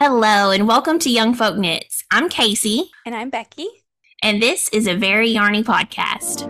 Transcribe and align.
Hello, 0.00 0.50
and 0.52 0.68
welcome 0.68 0.98
to 1.00 1.10
Young 1.10 1.34
Folk 1.34 1.56
Knits. 1.56 2.04
I'm 2.12 2.28
Casey, 2.28 2.90
And 3.04 3.14
I'm 3.16 3.30
Becky. 3.30 3.66
and 4.22 4.40
this 4.40 4.68
is 4.68 4.86
a 4.86 4.94
very 4.94 5.28
yarny 5.34 5.64
podcast. 5.64 6.46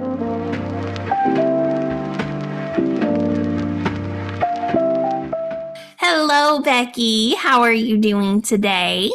Hello, 6.00 6.60
Becky. 6.62 7.34
How 7.34 7.60
are 7.62 7.72
you 7.72 7.98
doing 7.98 8.40
today? 8.40 9.10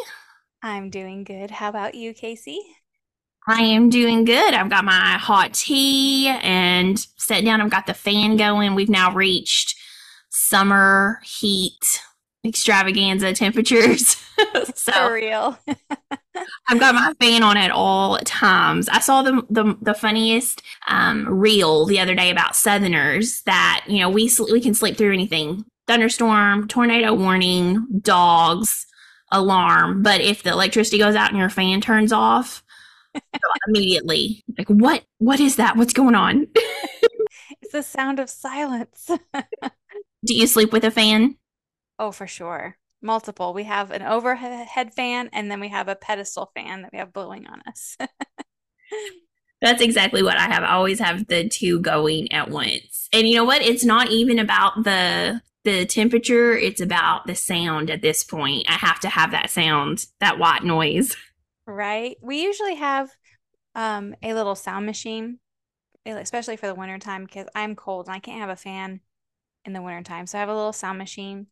I'm 0.62 0.90
doing 0.90 1.24
good. 1.24 1.50
How 1.50 1.70
about 1.70 1.96
you, 1.96 2.14
Casey? 2.14 2.60
I 3.48 3.62
am 3.64 3.90
doing 3.90 4.24
good. 4.26 4.54
I've 4.54 4.70
got 4.70 4.86
my 4.86 5.18
hot 5.18 5.54
tea 5.54 6.28
and 6.28 7.00
sitting 7.18 7.46
down. 7.46 7.62
I've 7.62 7.70
got 7.72 7.88
the 7.88 7.94
fan 7.94 8.38
going. 8.38 8.76
We've 8.76 8.90
now 8.90 9.14
reached 9.14 9.76
summer 10.30 11.20
heat 11.24 12.02
extravaganza 12.46 13.34
temperatures. 13.34 14.16
so 14.76 14.91
For 14.91 15.14
real. 15.14 15.57
I've 16.68 16.80
got 16.80 16.95
my 16.95 17.13
fan 17.20 17.44
on 17.44 17.58
at 17.58 17.72
all 17.72 18.18
times. 18.20 18.90
I 18.90 18.99
saw 18.99 19.22
the 19.22 19.44
the, 19.49 19.77
the 19.81 19.94
funniest 19.94 20.62
um, 20.88 21.27
reel 21.27 21.85
the 21.85 21.99
other 21.99 22.16
day 22.16 22.32
about 22.32 22.55
Southerners 22.55 23.41
that 23.44 23.85
you 23.88 23.99
know 23.99 24.09
we 24.09 24.27
sl- 24.27 24.52
we 24.52 24.62
can 24.62 24.73
sleep 24.73 24.98
through 24.98 25.13
anything 25.13 25.66
thunderstorm, 25.88 26.68
tornado 26.68 27.13
warning, 27.13 27.85
dogs, 28.02 28.88
alarm. 29.32 30.02
But 30.02 30.21
if 30.21 30.44
the 30.44 30.52
electricity 30.52 30.98
goes 30.98 31.16
out 31.16 31.30
and 31.30 31.38
your 31.38 31.49
fan 31.49 31.82
turns 31.82 32.12
off, 32.12 32.63
immediately 33.68 34.44
like 34.57 34.68
what 34.68 35.04
what 35.20 35.40
is 35.40 35.57
that? 35.57 35.77
What's 35.77 35.94
going 35.94 36.16
on? 36.16 36.48
It's 37.62 37.71
the 37.71 37.84
sound 37.84 38.20
of 38.20 38.30
silence. 38.30 39.10
Do 40.26 40.34
you 40.34 40.48
sleep 40.48 40.71
with 40.71 40.84
a 40.84 40.91
fan? 40.91 41.38
Oh, 42.00 42.12
for 42.12 42.28
sure. 42.28 42.78
Multiple. 43.02 43.54
We 43.54 43.64
have 43.66 43.92
an 43.92 44.02
overhead 44.02 44.94
fan 44.94 45.30
and 45.34 45.52
then 45.52 45.60
we 45.60 45.70
have 45.70 45.88
a 45.88 45.96
pedestal 45.96 46.52
fan 46.56 46.84
that 46.84 46.92
we 46.92 47.00
have 47.00 47.14
blowing 47.14 47.48
on 47.48 47.62
us. 47.68 47.98
That's 49.62 49.82
exactly 49.82 50.24
what 50.24 50.38
I 50.38 50.44
have. 50.44 50.63
I 50.63 50.74
always 50.74 51.00
have 51.00 51.27
the 51.27 51.48
two 51.48 51.80
going 51.80 52.32
at 52.34 52.50
once. 52.50 53.08
And 53.13 53.27
you 53.27 53.35
know 53.35 53.46
what? 53.46 53.62
It's 53.62 53.85
not 53.85 54.10
even 54.10 54.40
about 54.40 54.84
the 54.84 55.41
the 55.63 55.85
temperature, 55.85 56.58
it's 56.58 56.82
about 56.82 57.26
the 57.26 57.35
sound 57.35 57.90
at 57.90 58.02
this 58.02 58.22
point. 58.26 58.66
I 58.68 58.74
have 58.74 59.00
to 59.00 59.07
have 59.10 59.32
that 59.32 59.50
sound, 59.50 60.07
that 60.20 60.38
white 60.38 60.63
noise. 60.66 61.16
Right? 61.66 62.18
We 62.22 62.41
usually 62.44 62.76
have 62.76 63.12
um 63.76 64.16
a 64.24 64.34
little 64.34 64.56
sound 64.56 64.85
machine, 64.85 65.40
especially 66.06 66.57
for 66.57 66.68
the 66.68 66.75
winter 66.75 67.00
time 67.00 67.25
because 67.25 67.47
I'm 67.56 67.75
cold 67.75 68.07
and 68.07 68.16
I 68.16 68.19
can't 68.19 68.41
have 68.41 68.50
a 68.50 68.56
fan 68.56 69.02
in 69.66 69.74
the 69.74 69.81
winter 69.81 70.03
time. 70.03 70.28
So 70.28 70.38
I 70.38 70.41
have 70.41 70.50
a 70.50 70.56
little 70.56 70.74
sound 70.74 70.97
machine. 71.00 71.47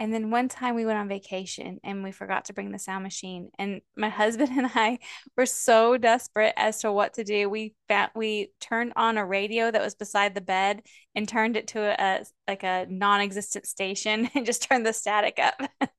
And 0.00 0.14
then 0.14 0.30
one 0.30 0.48
time 0.48 0.76
we 0.76 0.86
went 0.86 0.98
on 0.98 1.08
vacation 1.08 1.80
and 1.82 2.04
we 2.04 2.12
forgot 2.12 2.44
to 2.46 2.52
bring 2.52 2.70
the 2.70 2.78
sound 2.78 3.02
machine. 3.02 3.50
And 3.58 3.80
my 3.96 4.08
husband 4.08 4.50
and 4.56 4.70
I 4.74 4.98
were 5.36 5.46
so 5.46 5.96
desperate 5.96 6.54
as 6.56 6.80
to 6.80 6.92
what 6.92 7.14
to 7.14 7.24
do. 7.24 7.48
We 7.48 7.74
found, 7.88 8.10
we 8.14 8.52
turned 8.60 8.92
on 8.96 9.18
a 9.18 9.26
radio 9.26 9.70
that 9.70 9.82
was 9.82 9.94
beside 9.94 10.34
the 10.34 10.40
bed 10.40 10.82
and 11.14 11.28
turned 11.28 11.56
it 11.56 11.68
to 11.68 11.80
a 11.80 12.24
like 12.46 12.62
a 12.62 12.86
non-existent 12.88 13.66
station 13.66 14.30
and 14.34 14.46
just 14.46 14.62
turned 14.62 14.86
the 14.86 14.92
static 14.92 15.38
up. 15.38 15.60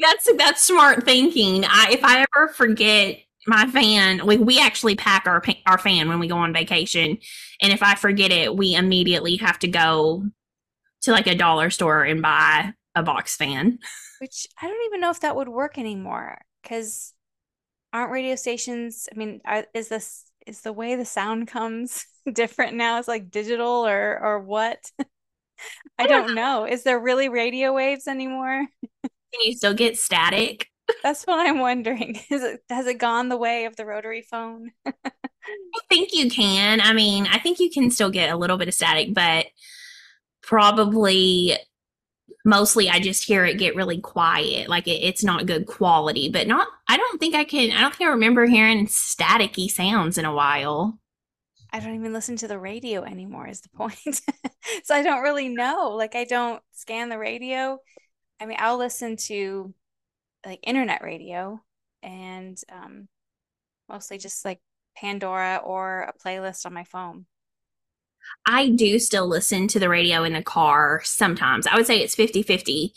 That's 0.00 0.30
that's 0.38 0.62
smart 0.62 1.04
thinking. 1.04 1.64
I 1.64 1.88
if 1.90 2.02
I 2.04 2.24
ever 2.34 2.48
forget 2.48 3.18
my 3.46 3.66
fan, 3.66 4.18
like 4.18 4.38
we 4.38 4.58
actually 4.58 4.94
pack 4.94 5.26
our 5.26 5.42
our 5.66 5.76
fan 5.76 6.08
when 6.08 6.20
we 6.20 6.28
go 6.28 6.36
on 6.36 6.54
vacation, 6.54 7.18
and 7.60 7.72
if 7.72 7.82
I 7.82 7.96
forget 7.96 8.30
it, 8.30 8.56
we 8.56 8.74
immediately 8.76 9.36
have 9.36 9.58
to 9.58 9.68
go 9.68 10.24
to 11.02 11.10
like 11.10 11.26
a 11.26 11.34
dollar 11.34 11.70
store 11.70 12.04
and 12.04 12.22
buy 12.22 12.72
a 12.94 13.02
box 13.02 13.36
fan. 13.36 13.78
Which 14.20 14.46
I 14.60 14.66
don't 14.66 14.86
even 14.86 15.00
know 15.00 15.10
if 15.10 15.20
that 15.20 15.36
would 15.36 15.48
work 15.48 15.78
anymore 15.78 16.38
because 16.62 17.14
aren't 17.92 18.12
radio 18.12 18.36
stations, 18.36 19.08
I 19.12 19.18
mean, 19.18 19.40
are, 19.44 19.66
is 19.74 19.88
this 19.88 20.24
is 20.46 20.62
the 20.62 20.72
way 20.72 20.94
the 20.96 21.04
sound 21.04 21.48
comes 21.48 22.06
different 22.32 22.76
now? 22.76 22.98
It's 22.98 23.08
like 23.08 23.30
digital 23.30 23.86
or 23.86 24.18
or 24.22 24.40
what? 24.40 24.78
I 25.98 26.06
don't 26.06 26.34
know. 26.34 26.64
Is 26.64 26.84
there 26.84 26.98
really 26.98 27.28
radio 27.28 27.74
waves 27.74 28.08
anymore? 28.08 28.66
Can 29.02 29.42
you 29.42 29.52
still 29.54 29.74
get 29.74 29.98
static? 29.98 30.66
That's 31.02 31.24
what 31.24 31.38
I'm 31.38 31.58
wondering. 31.58 32.18
Is 32.30 32.42
it 32.42 32.60
has 32.68 32.86
it 32.86 32.98
gone 32.98 33.28
the 33.28 33.36
way 33.36 33.66
of 33.66 33.76
the 33.76 33.86
rotary 33.86 34.22
phone? 34.22 34.70
I 34.86 35.10
think 35.88 36.10
you 36.12 36.30
can. 36.30 36.80
I 36.80 36.92
mean, 36.92 37.26
I 37.30 37.38
think 37.38 37.58
you 37.58 37.70
can 37.70 37.90
still 37.90 38.10
get 38.10 38.30
a 38.30 38.36
little 38.36 38.56
bit 38.56 38.68
of 38.68 38.74
static, 38.74 39.14
but 39.14 39.46
probably 40.42 41.56
mostly 42.44 42.88
I 42.88 43.00
just 43.00 43.24
hear 43.24 43.44
it 43.44 43.58
get 43.58 43.76
really 43.76 44.00
quiet. 44.00 44.68
Like 44.68 44.88
it, 44.88 45.02
it's 45.02 45.24
not 45.24 45.46
good 45.46 45.66
quality, 45.66 46.28
but 46.30 46.46
not, 46.46 46.68
I 46.88 46.96
don't 46.96 47.20
think 47.20 47.34
I 47.34 47.44
can, 47.44 47.70
I 47.72 47.80
don't 47.80 47.94
think 47.94 48.08
I 48.08 48.12
remember 48.12 48.46
hearing 48.46 48.86
staticky 48.86 49.70
sounds 49.70 50.18
in 50.18 50.24
a 50.24 50.34
while. 50.34 50.98
I 51.72 51.80
don't 51.80 51.94
even 51.94 52.12
listen 52.12 52.36
to 52.36 52.48
the 52.48 52.58
radio 52.58 53.04
anymore, 53.04 53.46
is 53.46 53.60
the 53.60 53.68
point. 53.70 54.20
So 54.84 54.94
I 54.94 55.02
don't 55.02 55.22
really 55.22 55.48
know. 55.48 55.94
Like 55.96 56.14
I 56.14 56.24
don't 56.24 56.62
scan 56.72 57.08
the 57.08 57.18
radio. 57.18 57.78
I 58.38 58.46
mean, 58.46 58.58
I'll 58.60 58.76
listen 58.76 59.16
to 59.28 59.74
like 60.44 60.60
internet 60.62 61.02
radio 61.02 61.60
and 62.02 62.58
um 62.70 63.08
mostly 63.88 64.18
just 64.18 64.44
like 64.44 64.60
Pandora 64.96 65.60
or 65.64 66.02
a 66.02 66.12
playlist 66.12 66.66
on 66.66 66.74
my 66.74 66.84
phone. 66.84 67.26
I 68.46 68.70
do 68.70 68.98
still 68.98 69.26
listen 69.26 69.68
to 69.68 69.78
the 69.78 69.88
radio 69.88 70.24
in 70.24 70.32
the 70.32 70.42
car 70.42 71.00
sometimes. 71.04 71.66
I 71.66 71.76
would 71.76 71.86
say 71.86 72.00
it's 72.00 72.14
50 72.14 72.42
50. 72.42 72.94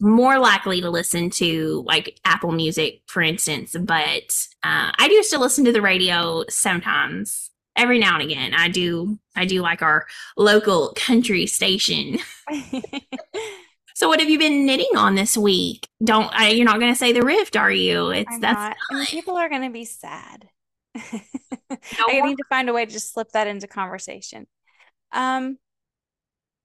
More 0.00 0.38
likely 0.38 0.80
to 0.80 0.90
listen 0.90 1.30
to 1.30 1.82
like 1.86 2.18
Apple 2.24 2.52
Music, 2.52 3.02
for 3.06 3.22
instance, 3.22 3.74
but 3.78 4.46
uh, 4.62 4.90
I 4.98 5.08
do 5.08 5.22
still 5.22 5.40
listen 5.40 5.64
to 5.64 5.72
the 5.72 5.80
radio 5.80 6.44
sometimes. 6.48 7.50
Every 7.76 7.98
now 7.98 8.14
and 8.14 8.22
again, 8.30 8.54
I 8.54 8.68
do. 8.68 9.18
I 9.34 9.46
do 9.46 9.62
like 9.62 9.82
our 9.82 10.06
local 10.36 10.92
country 10.96 11.46
station. 11.46 12.18
So, 13.94 14.08
what 14.08 14.18
have 14.18 14.28
you 14.28 14.40
been 14.40 14.66
knitting 14.66 14.96
on 14.96 15.14
this 15.14 15.36
week? 15.36 15.88
Don't 16.02 16.28
I, 16.34 16.48
you're 16.48 16.64
not 16.64 16.80
going 16.80 16.92
to 16.92 16.98
say 16.98 17.12
the 17.12 17.22
rift, 17.22 17.56
are 17.56 17.70
you? 17.70 18.10
It's 18.10 18.30
I'm 18.32 18.40
that's 18.40 18.56
not. 18.56 18.76
And 18.90 19.06
people 19.06 19.36
are 19.36 19.48
going 19.48 19.62
to 19.62 19.70
be 19.70 19.84
sad. 19.84 20.48
No 20.94 21.00
I 22.08 22.20
need 22.20 22.36
to 22.36 22.44
find 22.48 22.68
a 22.68 22.72
way 22.72 22.86
to 22.86 22.92
just 22.92 23.12
slip 23.12 23.30
that 23.32 23.46
into 23.46 23.66
conversation. 23.66 24.46
Um, 25.12 25.58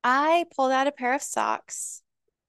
I 0.04 0.46
pulled 0.56 0.72
out 0.72 0.88
a 0.88 0.92
pair 0.92 1.14
of 1.14 1.22
socks 1.22 2.02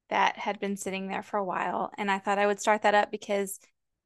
that 0.09 0.37
had 0.37 0.61
been 0.61 0.77
sitting 0.77 1.09
there 1.09 1.23
for 1.23 1.37
a 1.39 1.45
while, 1.45 1.91
and 1.97 2.11
I 2.11 2.19
thought 2.19 2.39
I 2.39 2.47
would 2.47 2.61
start 2.61 2.83
that 2.83 2.95
up 2.95 3.11
because 3.11 3.59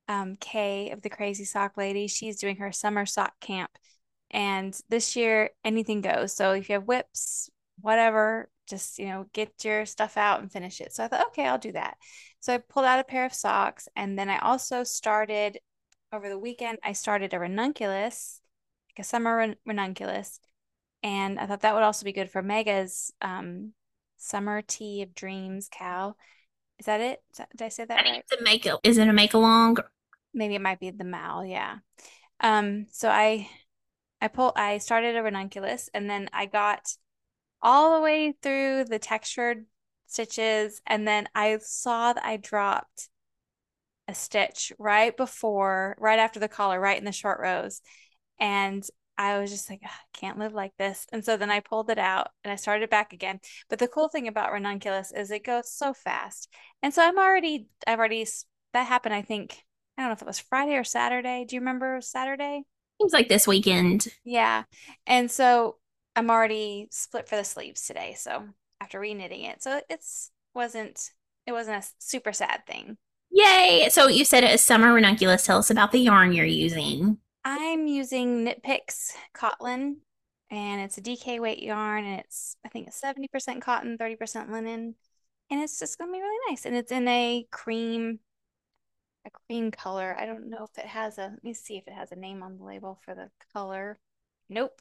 um, 0.08 0.36
Kay 0.36 0.90
of 0.90 1.02
the 1.02 1.10
Crazy 1.10 1.44
Sock 1.44 1.76
Lady, 1.76 2.06
she's 2.06 2.38
doing 2.38 2.56
her 2.56 2.72
summer 2.72 3.06
sock 3.06 3.32
camp, 3.40 3.70
and 4.30 4.78
this 4.88 5.16
year 5.16 5.50
anything 5.64 6.00
goes. 6.00 6.34
So 6.34 6.52
if 6.52 6.68
you 6.68 6.74
have 6.74 6.84
WIPs, 6.84 7.50
whatever, 7.80 8.50
just 8.68 8.98
you 8.98 9.06
know, 9.06 9.26
get 9.32 9.52
your 9.64 9.86
stuff 9.86 10.16
out 10.16 10.40
and 10.40 10.50
finish 10.50 10.80
it. 10.80 10.92
So 10.92 11.04
I 11.04 11.08
thought, 11.08 11.26
okay, 11.28 11.46
I'll 11.46 11.58
do 11.58 11.72
that. 11.72 11.96
So 12.40 12.54
I 12.54 12.58
pulled 12.58 12.86
out 12.86 13.00
a 13.00 13.04
pair 13.04 13.24
of 13.24 13.34
socks, 13.34 13.88
and 13.96 14.18
then 14.18 14.28
I 14.28 14.38
also 14.38 14.84
started 14.84 15.58
over 16.14 16.28
the 16.28 16.38
weekend. 16.38 16.78
I 16.82 16.92
started 16.92 17.34
a 17.34 17.38
ranunculus, 17.38 18.40
like 18.90 19.04
a 19.04 19.08
summer 19.08 19.36
ran- 19.36 19.56
ranunculus, 19.66 20.40
and 21.02 21.38
I 21.38 21.46
thought 21.46 21.60
that 21.62 21.74
would 21.74 21.82
also 21.82 22.04
be 22.04 22.12
good 22.12 22.30
for 22.30 22.42
Mega's 22.42 23.12
um, 23.20 23.72
summer 24.16 24.62
tea 24.62 25.02
of 25.02 25.14
dreams 25.14 25.68
cow. 25.70 26.16
Is 26.78 26.86
that 26.86 27.00
it? 27.00 27.22
Is 27.32 27.38
that- 27.38 27.50
did 27.50 27.62
I 27.64 27.68
say 27.68 27.84
that 27.84 28.00
I 28.00 28.02
think 28.02 28.14
right? 28.14 28.24
it's 28.28 28.40
a 28.40 28.42
make. 28.42 28.66
Is 28.82 28.98
it 28.98 29.08
a 29.08 29.12
make 29.12 29.34
along? 29.34 29.78
Maybe 30.32 30.54
it 30.54 30.60
might 30.60 30.80
be 30.80 30.90
the 30.90 31.04
mal, 31.04 31.44
yeah. 31.44 31.76
Um, 32.40 32.86
so 32.90 33.08
I 33.08 33.48
I 34.20 34.28
pulled 34.28 34.54
I 34.56 34.78
started 34.78 35.16
a 35.16 35.22
ranunculus 35.22 35.88
and 35.94 36.08
then 36.10 36.28
I 36.32 36.46
got 36.46 36.96
all 37.62 37.94
the 37.96 38.02
way 38.02 38.34
through 38.42 38.84
the 38.84 38.98
textured 38.98 39.66
stitches 40.06 40.82
and 40.86 41.06
then 41.06 41.28
I 41.34 41.58
saw 41.58 42.12
that 42.12 42.24
I 42.24 42.36
dropped 42.36 43.08
a 44.08 44.14
stitch 44.14 44.72
right 44.78 45.16
before, 45.16 45.96
right 45.98 46.18
after 46.18 46.40
the 46.40 46.48
collar, 46.48 46.78
right 46.78 46.98
in 46.98 47.04
the 47.04 47.12
short 47.12 47.40
rows. 47.40 47.80
And 48.38 48.84
I 49.16 49.38
was 49.38 49.50
just 49.50 49.70
like, 49.70 49.80
I 49.84 49.90
can't 50.12 50.38
live 50.38 50.52
like 50.52 50.72
this. 50.76 51.06
And 51.12 51.24
so 51.24 51.36
then 51.36 51.50
I 51.50 51.60
pulled 51.60 51.90
it 51.90 51.98
out 51.98 52.28
and 52.42 52.52
I 52.52 52.56
started 52.56 52.90
back 52.90 53.12
again. 53.12 53.40
But 53.70 53.78
the 53.78 53.88
cool 53.88 54.08
thing 54.08 54.28
about 54.28 54.52
ranunculus 54.52 55.12
is 55.12 55.30
it 55.30 55.44
goes 55.44 55.70
so 55.70 55.94
fast. 55.94 56.48
And 56.82 56.92
so 56.92 57.02
I'm 57.02 57.18
already, 57.18 57.68
I've 57.86 57.98
already, 57.98 58.26
that 58.72 58.86
happened, 58.86 59.14
I 59.14 59.22
think, 59.22 59.62
I 59.96 60.02
don't 60.02 60.08
know 60.08 60.14
if 60.14 60.22
it 60.22 60.26
was 60.26 60.40
Friday 60.40 60.74
or 60.74 60.84
Saturday. 60.84 61.44
Do 61.48 61.54
you 61.54 61.60
remember 61.60 62.00
Saturday? 62.00 62.64
Seems 63.00 63.12
like 63.12 63.28
this 63.28 63.46
weekend. 63.46 64.08
Yeah. 64.24 64.64
And 65.06 65.30
so 65.30 65.76
I'm 66.16 66.30
already 66.30 66.88
split 66.90 67.28
for 67.28 67.36
the 67.36 67.44
sleeves 67.44 67.86
today. 67.86 68.14
So 68.18 68.44
after 68.80 69.00
reknitting 69.00 69.48
it. 69.48 69.62
So 69.62 69.80
it's 69.88 70.30
wasn't 70.54 71.10
it 71.46 71.52
wasn't 71.52 71.84
a 71.84 71.88
super 71.98 72.32
sad 72.32 72.66
thing. 72.66 72.96
Yay! 73.36 73.88
So 73.90 74.06
you 74.06 74.24
said 74.24 74.44
a 74.44 74.56
summer 74.56 74.94
ranunculus. 74.94 75.44
Tell 75.44 75.58
us 75.58 75.68
about 75.68 75.90
the 75.90 75.98
yarn 75.98 76.32
you're 76.32 76.46
using. 76.46 77.18
I'm 77.44 77.88
using 77.88 78.44
Knit 78.44 78.62
Picks 78.62 79.12
CotLin 79.34 79.96
and 80.52 80.80
it's 80.80 80.98
a 80.98 81.02
DK 81.02 81.40
weight 81.40 81.60
yarn 81.60 82.04
and 82.04 82.20
it's 82.20 82.56
I 82.64 82.68
think 82.68 82.86
it's 82.86 83.00
70% 83.02 83.60
cotton, 83.60 83.98
30% 83.98 84.52
linen. 84.52 84.94
and 85.50 85.60
it's 85.60 85.80
just 85.80 85.98
gonna 85.98 86.12
be 86.12 86.20
really 86.20 86.38
nice. 86.48 86.64
And 86.64 86.76
it's 86.76 86.92
in 86.92 87.08
a 87.08 87.44
cream, 87.50 88.20
a 89.26 89.30
cream 89.30 89.72
color. 89.72 90.16
I 90.16 90.26
don't 90.26 90.48
know 90.48 90.68
if 90.70 90.78
it 90.78 90.88
has 90.88 91.18
a. 91.18 91.22
Let 91.22 91.42
me 91.42 91.54
see 91.54 91.76
if 91.76 91.88
it 91.88 91.94
has 91.94 92.12
a 92.12 92.16
name 92.16 92.40
on 92.44 92.58
the 92.58 92.64
label 92.64 93.00
for 93.04 93.16
the 93.16 93.30
color. 93.52 93.98
Nope, 94.48 94.80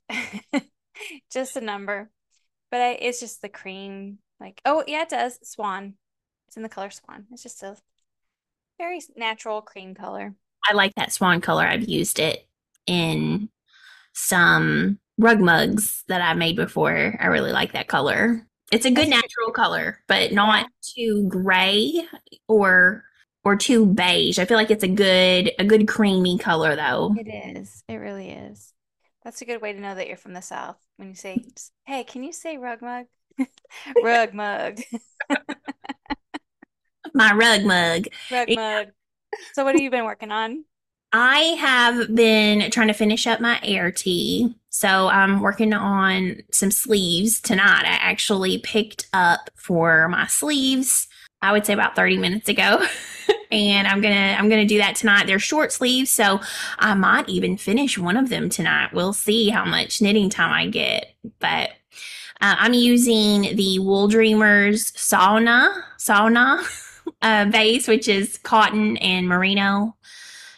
just 1.31 1.57
a 1.57 1.61
number. 1.61 2.11
But 2.69 2.81
I, 2.81 2.91
it's 2.93 3.19
just 3.19 3.41
the 3.41 3.49
cream. 3.49 4.19
Like, 4.39 4.61
oh 4.63 4.83
yeah, 4.87 5.01
it 5.03 5.09
does. 5.09 5.39
Swan. 5.41 5.95
It's 6.47 6.57
in 6.57 6.61
the 6.61 6.69
color 6.69 6.91
swan. 6.91 7.25
It's 7.31 7.41
just 7.41 7.63
a 7.63 7.77
very 8.77 9.01
natural 9.15 9.61
cream 9.61 9.95
color. 9.95 10.33
I 10.69 10.73
like 10.73 10.95
that 10.95 11.11
swan 11.11 11.41
color. 11.41 11.65
I've 11.65 11.87
used 11.87 12.19
it 12.19 12.47
in 12.85 13.49
some 14.13 14.99
rug 15.17 15.39
mugs 15.39 16.03
that 16.07 16.21
I 16.21 16.33
made 16.33 16.55
before. 16.55 17.17
I 17.19 17.27
really 17.27 17.51
like 17.51 17.73
that 17.73 17.87
color. 17.87 18.47
It's 18.71 18.85
a 18.85 18.91
good 18.91 19.09
natural 19.09 19.51
color, 19.51 19.99
but 20.07 20.31
not 20.31 20.67
too 20.95 21.27
gray 21.27 22.07
or 22.47 23.03
or 23.43 23.55
too 23.55 23.85
beige. 23.85 24.39
I 24.39 24.45
feel 24.45 24.57
like 24.57 24.71
it's 24.71 24.83
a 24.83 24.87
good 24.87 25.51
a 25.59 25.63
good 25.63 25.87
creamy 25.87 26.37
color 26.37 26.75
though. 26.75 27.13
It 27.17 27.57
is. 27.57 27.83
It 27.87 27.95
really 27.95 28.31
is. 28.31 28.73
That's 29.23 29.41
a 29.41 29.45
good 29.45 29.61
way 29.61 29.73
to 29.73 29.79
know 29.79 29.95
that 29.95 30.07
you're 30.07 30.17
from 30.17 30.33
the 30.33 30.41
South 30.41 30.77
when 30.97 31.09
you 31.09 31.15
say, 31.15 31.45
"Hey, 31.85 32.03
can 32.03 32.23
you 32.23 32.33
say 32.33 32.57
rug 32.57 32.81
mug?" 32.81 33.05
rug 34.03 34.33
mug. 34.33 34.79
My 37.13 37.33
rug 37.33 37.63
mug. 37.63 38.07
Rug 38.31 38.49
mug. 38.55 38.87
So 39.53 39.63
what 39.63 39.75
have 39.75 39.81
you 39.81 39.89
been 39.89 40.05
working 40.05 40.31
on? 40.31 40.65
I 41.11 41.39
have 41.59 42.15
been 42.15 42.71
trying 42.71 42.87
to 42.87 42.93
finish 42.93 43.27
up 43.27 43.39
my 43.39 43.59
air 43.63 43.91
tee. 43.91 44.55
So 44.69 45.07
I'm 45.09 45.41
working 45.41 45.73
on 45.73 46.41
some 46.51 46.71
sleeves 46.71 47.39
tonight. 47.39 47.83
I 47.85 47.97
actually 48.01 48.57
picked 48.57 49.07
up 49.13 49.51
for 49.55 50.07
my 50.09 50.25
sleeves, 50.25 51.07
I 51.43 51.51
would 51.51 51.65
say 51.67 51.73
about 51.73 51.95
30 51.95 52.17
minutes 52.17 52.49
ago. 52.49 52.83
and 53.51 53.87
I'm 53.87 54.01
going 54.01 54.15
to 54.15 54.39
I'm 54.39 54.49
going 54.49 54.67
to 54.67 54.73
do 54.73 54.79
that 54.79 54.95
tonight. 54.95 55.27
They're 55.27 55.37
short 55.37 55.71
sleeves, 55.71 56.09
so 56.09 56.41
I 56.79 56.95
might 56.95 57.29
even 57.29 57.57
finish 57.57 57.99
one 57.99 58.17
of 58.17 58.29
them 58.29 58.49
tonight. 58.49 58.93
We'll 58.93 59.13
see 59.13 59.49
how 59.49 59.65
much 59.65 60.01
knitting 60.01 60.31
time 60.31 60.51
I 60.51 60.67
get. 60.67 61.13
But 61.39 61.69
uh, 62.41 62.55
I'm 62.57 62.73
using 62.73 63.55
the 63.55 63.77
Wool 63.77 64.07
Dreamers 64.07 64.91
Sauna 64.93 65.83
Sauna 65.99 66.65
uh, 67.21 67.45
base, 67.45 67.87
which 67.87 68.07
is 68.07 68.37
cotton 68.39 68.97
and 68.97 69.27
merino 69.27 69.95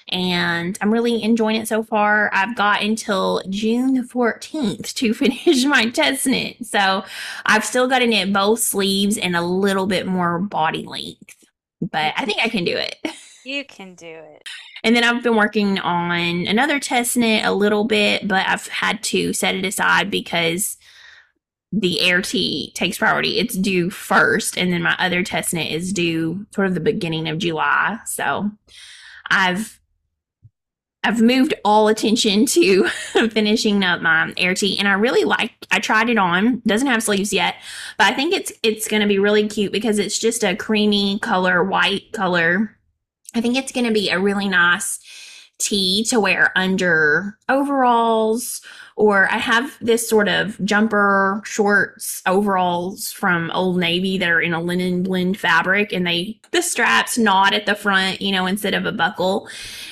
and 0.09 0.77
I'm 0.81 0.93
really 0.93 1.23
enjoying 1.23 1.55
it 1.55 1.67
so 1.67 1.83
far. 1.83 2.29
I've 2.31 2.55
got 2.55 2.83
until 2.83 3.41
June 3.49 4.07
14th 4.07 4.93
to 4.95 5.13
finish 5.15 5.65
my 5.65 5.89
test 5.89 6.27
knit. 6.27 6.65
So 6.65 7.03
I've 7.45 7.65
still 7.65 7.87
got 7.87 7.99
to 7.99 8.07
knit 8.07 8.31
both 8.31 8.59
sleeves 8.59 9.17
and 9.17 9.35
a 9.35 9.41
little 9.41 9.87
bit 9.87 10.05
more 10.05 10.39
body 10.39 10.83
length, 10.83 11.43
but 11.81 12.13
I 12.17 12.25
think 12.25 12.39
I 12.43 12.49
can 12.49 12.63
do 12.63 12.77
it. 12.77 12.95
You 13.43 13.63
can 13.63 13.95
do 13.95 14.07
it. 14.07 14.43
And 14.83 14.95
then 14.95 15.03
I've 15.03 15.23
been 15.23 15.35
working 15.35 15.79
on 15.79 16.47
another 16.47 16.79
test 16.79 17.17
knit 17.17 17.45
a 17.45 17.51
little 17.51 17.83
bit, 17.83 18.27
but 18.27 18.47
I've 18.47 18.67
had 18.67 19.01
to 19.03 19.33
set 19.33 19.55
it 19.55 19.65
aside 19.65 20.11
because 20.11 20.77
the 21.77 21.99
air 21.99 22.21
tee 22.21 22.71
takes 22.73 22.97
priority. 22.97 23.37
It's 23.37 23.55
due 23.55 23.89
first, 23.89 24.57
and 24.57 24.71
then 24.71 24.81
my 24.81 24.95
other 24.97 25.23
test 25.23 25.53
knit 25.53 25.71
is 25.71 25.91
due 25.91 26.45
sort 26.51 26.67
of 26.67 26.73
the 26.73 26.79
beginning 26.79 27.27
of 27.27 27.37
July. 27.37 27.99
So 28.05 28.49
I've 29.29 29.79
I've 31.03 31.21
moved 31.21 31.53
all 31.63 31.87
attention 31.89 32.45
to 32.47 32.87
finishing 33.29 33.83
up 33.83 34.01
my 34.01 34.33
air 34.37 34.55
tee 34.55 34.79
and 34.79 34.87
I 34.87 34.93
really 34.93 35.23
like 35.23 35.51
I 35.69 35.79
tried 35.79 36.09
it 36.09 36.17
on. 36.17 36.61
Doesn't 36.65 36.87
have 36.87 37.03
sleeves 37.03 37.33
yet, 37.33 37.55
but 37.97 38.07
I 38.07 38.15
think 38.15 38.33
it's 38.33 38.53
it's 38.63 38.87
going 38.87 39.01
to 39.01 39.07
be 39.07 39.19
really 39.19 39.47
cute 39.47 39.73
because 39.73 39.99
it's 39.99 40.17
just 40.17 40.43
a 40.43 40.55
creamy 40.55 41.19
color, 41.19 41.63
white 41.63 42.13
color. 42.13 42.77
I 43.35 43.41
think 43.41 43.57
it's 43.57 43.73
going 43.73 43.85
to 43.85 43.91
be 43.91 44.09
a 44.09 44.19
really 44.19 44.47
nice 44.47 44.99
tee 45.59 46.05
to 46.05 46.19
wear 46.19 46.51
under 46.55 47.37
overalls 47.49 48.61
or 48.95 49.29
I 49.29 49.37
have 49.37 49.77
this 49.81 50.07
sort 50.07 50.29
of 50.29 50.63
jumper 50.63 51.41
shorts 51.43 52.21
overalls 52.25 53.11
from 53.11 53.51
Old 53.51 53.77
Navy 53.77 54.17
that 54.17 54.29
are 54.29 54.39
in 54.39 54.53
a 54.53 54.61
linen 54.61 55.03
blend 55.03 55.37
fabric 55.37 55.91
and 55.91 56.07
they 56.07 56.39
the 56.51 56.61
straps 56.61 57.17
knot 57.17 57.53
at 57.53 57.65
the 57.65 57.75
front, 57.75 58.21
you 58.21 58.31
know, 58.31 58.45
instead 58.45 58.73
of 58.73 58.85
a 58.85 58.93
buckle. 58.93 59.49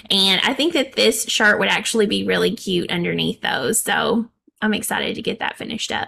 And 0.09 0.39
I 0.43 0.53
think 0.53 0.73
that 0.73 0.93
this 0.93 1.25
shirt 1.25 1.59
would 1.59 1.67
actually 1.67 2.05
be 2.05 2.25
really 2.25 2.55
cute 2.55 2.91
underneath 2.91 3.41
those. 3.41 3.79
So 3.79 4.29
I'm 4.61 4.73
excited 4.73 5.15
to 5.15 5.21
get 5.21 5.39
that 5.39 5.57
finished 5.57 5.91
up. 5.91 6.07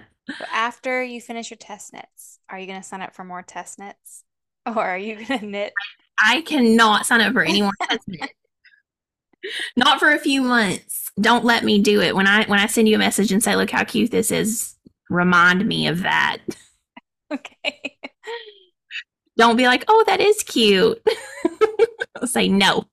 after 0.54 1.04
you 1.04 1.20
finish 1.20 1.52
your 1.52 1.58
test 1.58 1.92
knits, 1.92 2.40
are 2.50 2.58
you 2.58 2.66
going 2.66 2.82
to 2.82 2.88
sign 2.88 3.02
up 3.02 3.14
for 3.14 3.26
more 3.26 3.42
test 3.42 3.78
knits 3.78 4.24
or 4.66 4.80
are 4.80 4.98
you 4.98 5.16
going 5.26 5.40
to 5.40 5.46
knit? 5.46 5.74
I 6.26 6.42
cannot 6.42 7.06
sign 7.06 7.20
up 7.20 7.34
for 7.34 7.44
any 7.44 7.62
more 7.62 7.74
test 7.90 8.08
knits. 8.08 8.34
Not 9.76 10.00
for 10.00 10.12
a 10.12 10.20
few 10.20 10.42
months. 10.42 11.12
Don't 11.20 11.46
let 11.46 11.64
me 11.64 11.82
do 11.82 12.02
it. 12.02 12.16
When 12.16 12.28
I 12.28 12.46
when 12.46 12.60
I 12.60 12.68
send 12.68 12.90
you 12.90 12.96
a 12.96 13.00
message 13.00 13.32
and 13.32 13.44
say, 13.44 13.56
"Look 13.56 13.72
how 13.72 13.84
cute 13.84 14.12
this 14.12 14.32
is," 14.32 14.76
remind 15.10 15.66
me 15.66 15.88
of 15.88 16.02
that. 16.02 16.38
Okay. 17.34 17.98
Don't 19.36 19.58
be 19.58 19.66
like, 19.66 19.84
"Oh, 19.88 20.04
that 20.06 20.22
is 20.22 20.44
cute." 20.44 21.02
Say 22.26 22.48
no. 22.48 22.86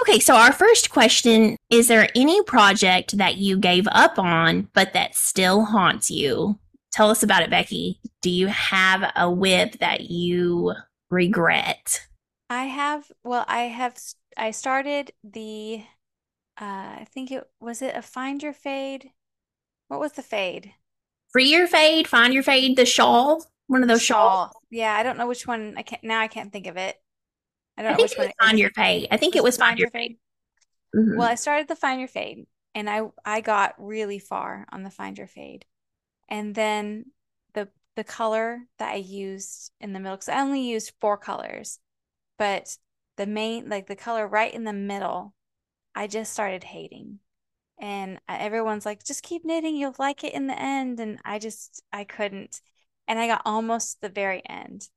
okay, 0.00 0.20
so 0.20 0.36
our 0.36 0.52
first 0.52 0.90
question 0.90 1.56
is 1.68 1.88
there 1.88 2.08
any 2.14 2.42
project 2.44 3.18
that 3.18 3.38
you 3.38 3.58
gave 3.58 3.88
up 3.90 4.20
on 4.20 4.68
but 4.72 4.92
that 4.92 5.16
still 5.16 5.64
haunts 5.64 6.10
you? 6.10 6.58
Tell 6.92 7.10
us 7.10 7.24
about 7.24 7.42
it, 7.42 7.50
Becky. 7.50 7.98
Do 8.22 8.30
you 8.30 8.46
have 8.46 9.12
a 9.16 9.28
WIP 9.28 9.80
that 9.80 10.02
you 10.10 10.74
regret? 11.10 12.06
I 12.48 12.66
have, 12.66 13.10
well, 13.24 13.44
I 13.48 13.62
have 13.62 13.98
I 14.36 14.50
started 14.50 15.12
the 15.22 15.82
uh 16.60 16.64
I 17.00 17.06
think 17.12 17.30
it 17.30 17.44
was 17.60 17.82
it 17.82 17.96
a 17.96 18.02
find 18.02 18.42
your 18.42 18.52
fade. 18.52 19.10
What 19.88 20.00
was 20.00 20.12
the 20.12 20.22
fade? 20.22 20.72
Free 21.32 21.50
your 21.50 21.66
fade, 21.66 22.06
find 22.06 22.32
your 22.32 22.42
fade, 22.42 22.76
the 22.76 22.86
shawl, 22.86 23.44
one 23.66 23.82
of 23.82 23.88
those 23.88 24.02
shawl. 24.02 24.46
shawls. 24.46 24.52
Yeah, 24.70 24.94
I 24.94 25.02
don't 25.02 25.18
know 25.18 25.26
which 25.26 25.46
one. 25.46 25.74
I 25.76 25.82
can't 25.82 26.04
now. 26.04 26.20
I 26.20 26.28
can't 26.28 26.52
think 26.52 26.66
of 26.66 26.76
it. 26.76 26.96
I 27.76 27.82
don't 27.82 27.92
I 27.92 27.96
know 27.96 28.02
which 28.02 28.16
one. 28.16 28.30
Find 28.40 28.58
your 28.58 28.70
fade. 28.70 29.08
I 29.10 29.16
think 29.16 29.36
it 29.36 29.42
was 29.42 29.56
find, 29.56 29.78
your 29.78 29.90
fade. 29.90 30.16
Mm-hmm. 30.94 31.18
Well, 31.18 31.28
I 31.28 31.34
started 31.34 31.68
the 31.68 31.76
find 31.76 31.98
your 31.98 32.08
fade, 32.08 32.46
and 32.74 32.88
I 32.88 33.02
I 33.24 33.40
got 33.40 33.74
really 33.78 34.18
far 34.18 34.66
on 34.70 34.82
the 34.82 34.90
find 34.90 35.18
your 35.18 35.26
fade, 35.26 35.64
and 36.28 36.54
then 36.54 37.06
the 37.54 37.68
the 37.96 38.04
color 38.04 38.60
that 38.78 38.92
I 38.92 38.96
used 38.96 39.72
in 39.80 39.92
the 39.92 40.00
middle 40.00 40.16
because 40.16 40.28
I 40.28 40.40
only 40.40 40.62
used 40.62 40.92
four 41.00 41.16
colors, 41.16 41.78
but 42.38 42.76
the 43.16 43.26
main 43.26 43.68
like 43.68 43.86
the 43.86 43.96
color 43.96 44.26
right 44.26 44.52
in 44.52 44.64
the 44.64 44.72
middle 44.72 45.34
i 45.94 46.06
just 46.06 46.32
started 46.32 46.64
hating. 46.64 47.20
And 47.80 48.20
everyone's 48.28 48.86
like 48.86 49.04
just 49.04 49.22
keep 49.22 49.44
knitting 49.44 49.76
you'll 49.76 49.96
like 49.98 50.24
it 50.24 50.34
in 50.34 50.46
the 50.46 50.60
end. 50.60 51.00
And 51.00 51.18
i 51.24 51.38
just 51.38 51.82
i 51.92 52.04
couldn't. 52.04 52.60
And 53.08 53.18
i 53.18 53.26
got 53.26 53.42
almost 53.44 54.00
the 54.00 54.08
very 54.08 54.42
end. 54.48 54.88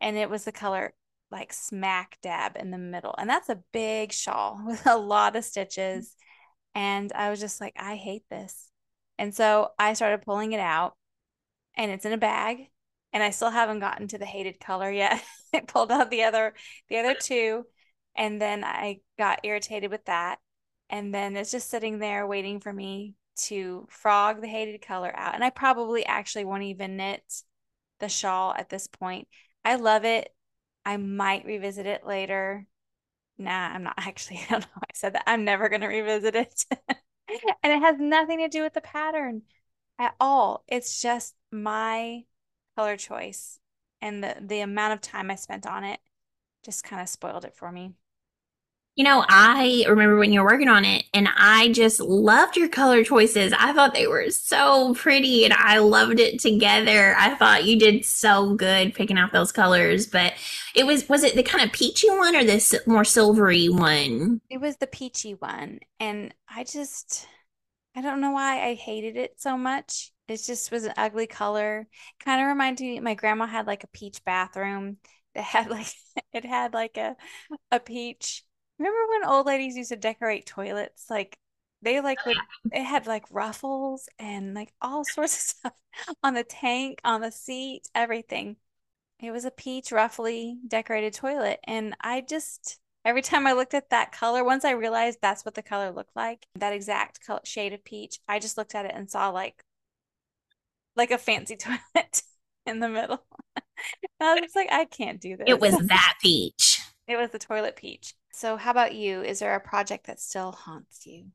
And 0.00 0.16
it 0.16 0.30
was 0.30 0.44
the 0.44 0.52
color 0.52 0.94
like 1.30 1.52
smack 1.52 2.18
dab 2.22 2.56
in 2.56 2.70
the 2.70 2.78
middle. 2.78 3.14
And 3.18 3.28
that's 3.28 3.48
a 3.48 3.62
big 3.72 4.12
shawl 4.12 4.60
with 4.66 4.86
a 4.86 4.96
lot 4.96 5.36
of 5.36 5.44
mm. 5.44 5.46
stitches. 5.46 6.14
And 6.74 7.12
i 7.14 7.30
was 7.30 7.40
just 7.40 7.60
like 7.60 7.74
i 7.78 7.96
hate 7.96 8.24
this. 8.30 8.70
And 9.18 9.34
so 9.34 9.70
i 9.78 9.94
started 9.94 10.22
pulling 10.22 10.52
it 10.52 10.60
out. 10.60 10.94
And 11.76 11.90
it's 11.90 12.04
in 12.04 12.12
a 12.12 12.18
bag 12.18 12.68
and 13.18 13.24
I 13.24 13.30
still 13.30 13.50
haven't 13.50 13.80
gotten 13.80 14.06
to 14.08 14.18
the 14.18 14.24
hated 14.24 14.60
color 14.60 14.88
yet. 14.88 15.20
I 15.52 15.58
pulled 15.58 15.90
out 15.90 16.08
the 16.08 16.22
other 16.22 16.54
the 16.88 16.98
other 16.98 17.16
two 17.20 17.66
and 18.14 18.40
then 18.40 18.62
I 18.62 19.00
got 19.18 19.40
irritated 19.42 19.90
with 19.90 20.04
that. 20.04 20.38
And 20.88 21.12
then 21.12 21.36
it's 21.36 21.50
just 21.50 21.68
sitting 21.68 21.98
there 21.98 22.28
waiting 22.28 22.60
for 22.60 22.72
me 22.72 23.16
to 23.46 23.88
frog 23.90 24.40
the 24.40 24.46
hated 24.46 24.82
color 24.82 25.12
out. 25.16 25.34
And 25.34 25.42
I 25.42 25.50
probably 25.50 26.06
actually 26.06 26.44
won't 26.44 26.62
even 26.62 26.96
knit 26.96 27.42
the 27.98 28.08
shawl 28.08 28.54
at 28.54 28.68
this 28.68 28.86
point. 28.86 29.26
I 29.64 29.74
love 29.74 30.04
it. 30.04 30.32
I 30.84 30.96
might 30.96 31.44
revisit 31.44 31.86
it 31.86 32.06
later. 32.06 32.68
Nah, 33.36 33.50
I'm 33.50 33.82
not 33.82 33.94
actually. 33.98 34.42
I 34.48 34.52
don't 34.52 34.60
know 34.60 34.68
I 34.76 34.94
said 34.94 35.14
that. 35.14 35.24
I'm 35.26 35.44
never 35.44 35.68
going 35.68 35.80
to 35.80 35.88
revisit 35.88 36.36
it. 36.36 36.66
and 37.64 37.72
it 37.72 37.80
has 37.80 37.96
nothing 37.98 38.38
to 38.38 38.48
do 38.48 38.62
with 38.62 38.74
the 38.74 38.80
pattern 38.80 39.42
at 39.98 40.14
all. 40.20 40.62
It's 40.68 41.02
just 41.02 41.34
my 41.50 42.22
color 42.78 42.96
choice 42.96 43.58
and 44.00 44.22
the 44.22 44.36
the 44.40 44.60
amount 44.60 44.92
of 44.92 45.00
time 45.00 45.32
I 45.32 45.34
spent 45.34 45.66
on 45.66 45.82
it 45.82 45.98
just 46.64 46.84
kind 46.84 47.02
of 47.02 47.08
spoiled 47.08 47.44
it 47.44 47.56
for 47.56 47.72
me. 47.72 47.94
You 48.94 49.02
know, 49.02 49.24
I 49.28 49.84
remember 49.88 50.16
when 50.16 50.32
you 50.32 50.40
were 50.40 50.50
working 50.50 50.68
on 50.68 50.84
it 50.84 51.04
and 51.12 51.28
I 51.36 51.72
just 51.72 51.98
loved 51.98 52.56
your 52.56 52.68
color 52.68 53.02
choices. 53.02 53.52
I 53.58 53.72
thought 53.72 53.94
they 53.94 54.06
were 54.06 54.30
so 54.30 54.94
pretty 54.94 55.44
and 55.44 55.54
I 55.54 55.78
loved 55.78 56.20
it 56.20 56.38
together. 56.38 57.16
I 57.18 57.34
thought 57.34 57.64
you 57.64 57.80
did 57.80 58.04
so 58.04 58.54
good 58.54 58.94
picking 58.94 59.18
out 59.18 59.32
those 59.32 59.50
colors, 59.50 60.06
but 60.06 60.34
it 60.76 60.86
was 60.86 61.08
was 61.08 61.24
it 61.24 61.34
the 61.34 61.42
kind 61.42 61.64
of 61.64 61.72
peachy 61.72 62.08
one 62.10 62.36
or 62.36 62.44
this 62.44 62.76
more 62.86 63.04
silvery 63.04 63.68
one? 63.68 64.40
It 64.48 64.60
was 64.60 64.76
the 64.76 64.86
peachy 64.86 65.34
one 65.34 65.80
and 65.98 66.32
I 66.48 66.62
just 66.62 67.26
I 67.96 68.02
don't 68.02 68.20
know 68.20 68.30
why 68.30 68.64
I 68.64 68.74
hated 68.74 69.16
it 69.16 69.40
so 69.40 69.58
much 69.58 70.12
It 70.28 70.42
just 70.44 70.70
was 70.70 70.84
an 70.84 70.94
ugly 70.96 71.26
color. 71.26 71.86
Kind 72.20 72.40
of 72.42 72.48
reminded 72.48 72.84
me, 72.84 73.00
my 73.00 73.14
grandma 73.14 73.46
had 73.46 73.66
like 73.66 73.84
a 73.84 73.88
peach 73.88 74.24
bathroom 74.24 74.98
that 75.34 75.44
had 75.44 75.70
like 75.70 75.88
it 76.32 76.44
had 76.44 76.74
like 76.74 76.96
a 76.96 77.16
a 77.72 77.80
peach. 77.80 78.44
Remember 78.78 79.00
when 79.08 79.24
old 79.24 79.46
ladies 79.46 79.76
used 79.76 79.90
to 79.90 79.96
decorate 79.96 80.46
toilets? 80.46 81.06
Like 81.10 81.38
they 81.82 82.00
like 82.00 82.26
would 82.26 82.42
it 82.72 82.84
had 82.84 83.06
like 83.06 83.24
ruffles 83.30 84.08
and 84.18 84.54
like 84.54 84.72
all 84.82 85.04
sorts 85.04 85.34
of 85.36 85.40
stuff 85.40 85.72
on 86.24 86.34
the 86.34 86.44
tank, 86.44 87.00
on 87.04 87.20
the 87.22 87.32
seat, 87.32 87.88
everything. 87.94 88.56
It 89.20 89.30
was 89.32 89.44
a 89.44 89.50
peach 89.52 89.92
ruffly 89.92 90.58
decorated 90.66 91.14
toilet. 91.14 91.60
And 91.64 91.94
I 92.00 92.20
just 92.20 92.78
every 93.04 93.22
time 93.22 93.46
I 93.46 93.52
looked 93.52 93.74
at 93.74 93.90
that 93.90 94.12
color, 94.12 94.44
once 94.44 94.64
I 94.64 94.72
realized 94.72 95.20
that's 95.22 95.44
what 95.44 95.54
the 95.54 95.62
color 95.62 95.90
looked 95.92 96.16
like, 96.16 96.46
that 96.56 96.72
exact 96.72 97.24
color, 97.24 97.40
shade 97.44 97.72
of 97.72 97.84
peach, 97.84 98.20
I 98.28 98.38
just 98.38 98.56
looked 98.58 98.74
at 98.74 98.86
it 98.86 98.92
and 98.94 99.10
saw 99.10 99.30
like 99.30 99.62
like 100.98 101.10
a 101.10 101.18
fancy 101.18 101.56
toilet 101.94 102.22
in 102.66 102.80
the 102.80 102.88
middle. 102.88 103.22
I 104.20 104.40
was 104.40 104.54
like, 104.54 104.68
I 104.70 104.84
can't 104.84 105.20
do 105.20 105.36
this. 105.36 105.46
It 105.46 105.60
was 105.60 105.78
that 105.86 106.14
peach. 106.20 106.80
it 107.06 107.16
was 107.16 107.30
the 107.30 107.38
toilet 107.38 107.76
peach. 107.76 108.14
So 108.32 108.56
how 108.56 108.70
about 108.72 108.94
you? 108.94 109.22
Is 109.22 109.38
there 109.38 109.54
a 109.54 109.60
project 109.60 110.06
that 110.06 110.20
still 110.20 110.52
haunts 110.52 111.06
you? 111.06 111.26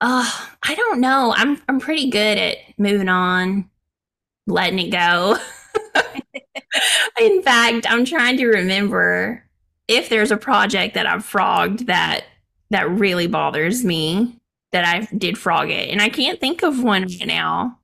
Uh, 0.00 0.30
I 0.62 0.74
don't 0.76 1.00
know. 1.00 1.34
I'm 1.36 1.60
I'm 1.68 1.80
pretty 1.80 2.08
good 2.08 2.38
at 2.38 2.58
moving 2.78 3.08
on, 3.08 3.68
letting 4.46 4.78
it 4.78 4.90
go. 4.90 5.36
In 7.20 7.42
fact, 7.42 7.86
I'm 7.90 8.04
trying 8.04 8.36
to 8.36 8.46
remember 8.46 9.44
if 9.88 10.08
there's 10.08 10.30
a 10.30 10.36
project 10.36 10.94
that 10.94 11.06
I've 11.06 11.24
frogged 11.24 11.86
that 11.86 12.24
that 12.70 12.88
really 12.88 13.26
bothers 13.26 13.84
me 13.84 14.38
that 14.70 14.84
I 14.84 15.08
did 15.16 15.36
frog 15.36 15.70
it, 15.70 15.90
and 15.90 16.00
I 16.00 16.10
can't 16.10 16.38
think 16.38 16.62
of 16.62 16.82
one 16.82 17.02
right 17.02 17.26
now. 17.26 17.78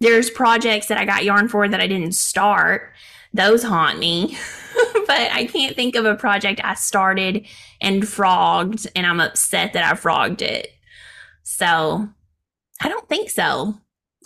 There's 0.00 0.30
projects 0.30 0.86
that 0.86 0.98
I 0.98 1.04
got 1.04 1.24
yarn 1.24 1.48
for 1.48 1.68
that 1.68 1.80
I 1.80 1.86
didn't 1.86 2.12
start. 2.12 2.92
Those 3.34 3.62
haunt 3.62 3.98
me. 3.98 4.36
but 5.06 5.32
I 5.32 5.48
can't 5.50 5.74
think 5.74 5.96
of 5.96 6.04
a 6.04 6.14
project 6.14 6.60
I 6.62 6.74
started 6.74 7.46
and 7.80 8.06
frogged 8.06 8.86
and 8.94 9.06
I'm 9.06 9.20
upset 9.20 9.72
that 9.72 9.84
I 9.84 9.94
frogged 9.96 10.42
it. 10.42 10.72
So 11.42 12.08
I 12.80 12.88
don't 12.88 13.08
think 13.08 13.30
so. 13.30 13.78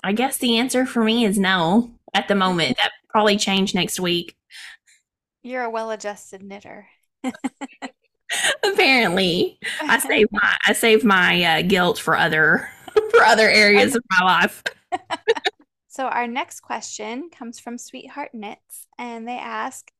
I 0.04 0.12
guess 0.12 0.38
the 0.38 0.58
answer 0.58 0.84
for 0.84 1.04
me 1.04 1.24
is 1.24 1.38
no 1.38 1.90
at 2.12 2.28
the 2.28 2.34
moment. 2.34 2.76
That 2.76 2.92
probably 3.08 3.36
change 3.36 3.74
next 3.74 4.00
week. 4.00 4.36
You're 5.42 5.64
a 5.64 5.70
well-adjusted 5.70 6.42
knitter. 6.42 6.88
Apparently, 8.64 9.58
I 9.82 9.98
save 10.06 10.26
my 10.32 10.56
I 10.66 10.72
save 10.72 11.04
my 11.04 11.44
uh, 11.44 11.62
guilt 11.62 11.98
for 11.98 12.16
other 12.16 12.68
for 13.10 13.22
other 13.24 13.48
areas 13.48 13.94
of 13.94 14.02
my 14.10 14.24
life. 14.24 14.62
So 15.92 16.06
our 16.06 16.26
next 16.26 16.60
question 16.60 17.28
comes 17.28 17.60
from 17.60 17.76
Sweetheart 17.76 18.30
Knits, 18.32 18.86
and 18.98 19.28
they 19.28 19.36
ask, 19.36 19.92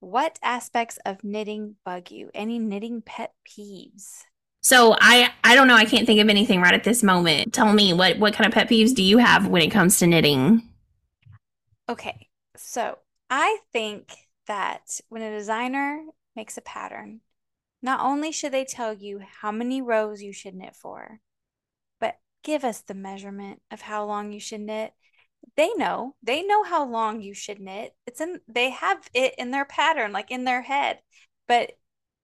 "What 0.00 0.40
aspects 0.42 0.98
of 1.06 1.22
knitting 1.22 1.76
bug 1.84 2.10
you? 2.10 2.32
Any 2.34 2.58
knitting 2.58 3.02
pet 3.02 3.32
peeves?" 3.48 4.24
So 4.62 4.96
I 5.00 5.32
I 5.44 5.54
don't 5.54 5.68
know. 5.68 5.76
I 5.76 5.84
can't 5.84 6.06
think 6.06 6.18
of 6.20 6.28
anything 6.28 6.60
right 6.60 6.74
at 6.74 6.82
this 6.82 7.04
moment. 7.04 7.54
Tell 7.54 7.72
me 7.72 7.92
what 7.92 8.18
what 8.18 8.34
kind 8.34 8.48
of 8.48 8.52
pet 8.52 8.68
peeves 8.68 8.96
do 8.96 9.02
you 9.04 9.18
have 9.18 9.46
when 9.46 9.62
it 9.62 9.70
comes 9.70 10.00
to 10.00 10.08
knitting? 10.08 10.68
Okay, 11.88 12.28
so 12.56 12.98
I 13.30 13.58
think 13.72 14.12
that 14.48 15.00
when 15.08 15.22
a 15.22 15.30
designer 15.30 16.04
makes 16.34 16.58
a 16.58 16.62
pattern, 16.62 17.20
not 17.80 18.00
only 18.00 18.32
should 18.32 18.50
they 18.52 18.64
tell 18.64 18.92
you 18.92 19.20
how 19.20 19.52
many 19.52 19.80
rows 19.80 20.20
you 20.20 20.32
should 20.32 20.56
knit 20.56 20.74
for, 20.74 21.20
give 22.46 22.64
us 22.64 22.80
the 22.82 22.94
measurement 22.94 23.60
of 23.72 23.80
how 23.82 24.04
long 24.04 24.32
you 24.32 24.38
should 24.38 24.60
knit. 24.60 24.92
They 25.56 25.70
know, 25.74 26.14
they 26.22 26.42
know 26.44 26.62
how 26.62 26.86
long 26.86 27.20
you 27.20 27.34
should 27.34 27.58
knit. 27.58 27.94
It's 28.06 28.20
in, 28.20 28.40
they 28.46 28.70
have 28.70 29.10
it 29.12 29.34
in 29.36 29.50
their 29.50 29.64
pattern, 29.64 30.12
like 30.12 30.30
in 30.30 30.44
their 30.44 30.62
head. 30.62 31.00
But 31.48 31.72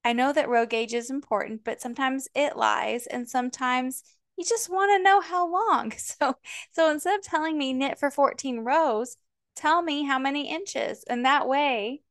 I 0.05 0.13
know 0.13 0.33
that 0.33 0.49
row 0.49 0.65
gauge 0.65 0.95
is 0.95 1.11
important, 1.11 1.65
but 1.65 1.81
sometimes 1.81 2.29
it 2.37 2.57
lies 2.57 3.07
and 3.09 3.29
sometimes 3.29 4.05
you 4.39 4.45
just 4.45 4.71
want 4.71 4.97
to 4.97 5.03
know 5.03 5.21
how 5.21 5.51
long. 5.51 5.93
So 5.99 6.37
so 6.71 6.91
instead 6.91 7.19
of 7.19 7.25
telling 7.25 7.59
me 7.59 7.73
knit 7.73 7.99
for 7.99 8.11
14 8.11 8.61
rows, 8.61 9.17
tell 9.57 9.83
me 9.83 10.05
how 10.05 10.21
many 10.21 10.49
inches. 10.49 11.03
And 11.09 11.25
that 11.25 11.49
way 11.49 12.03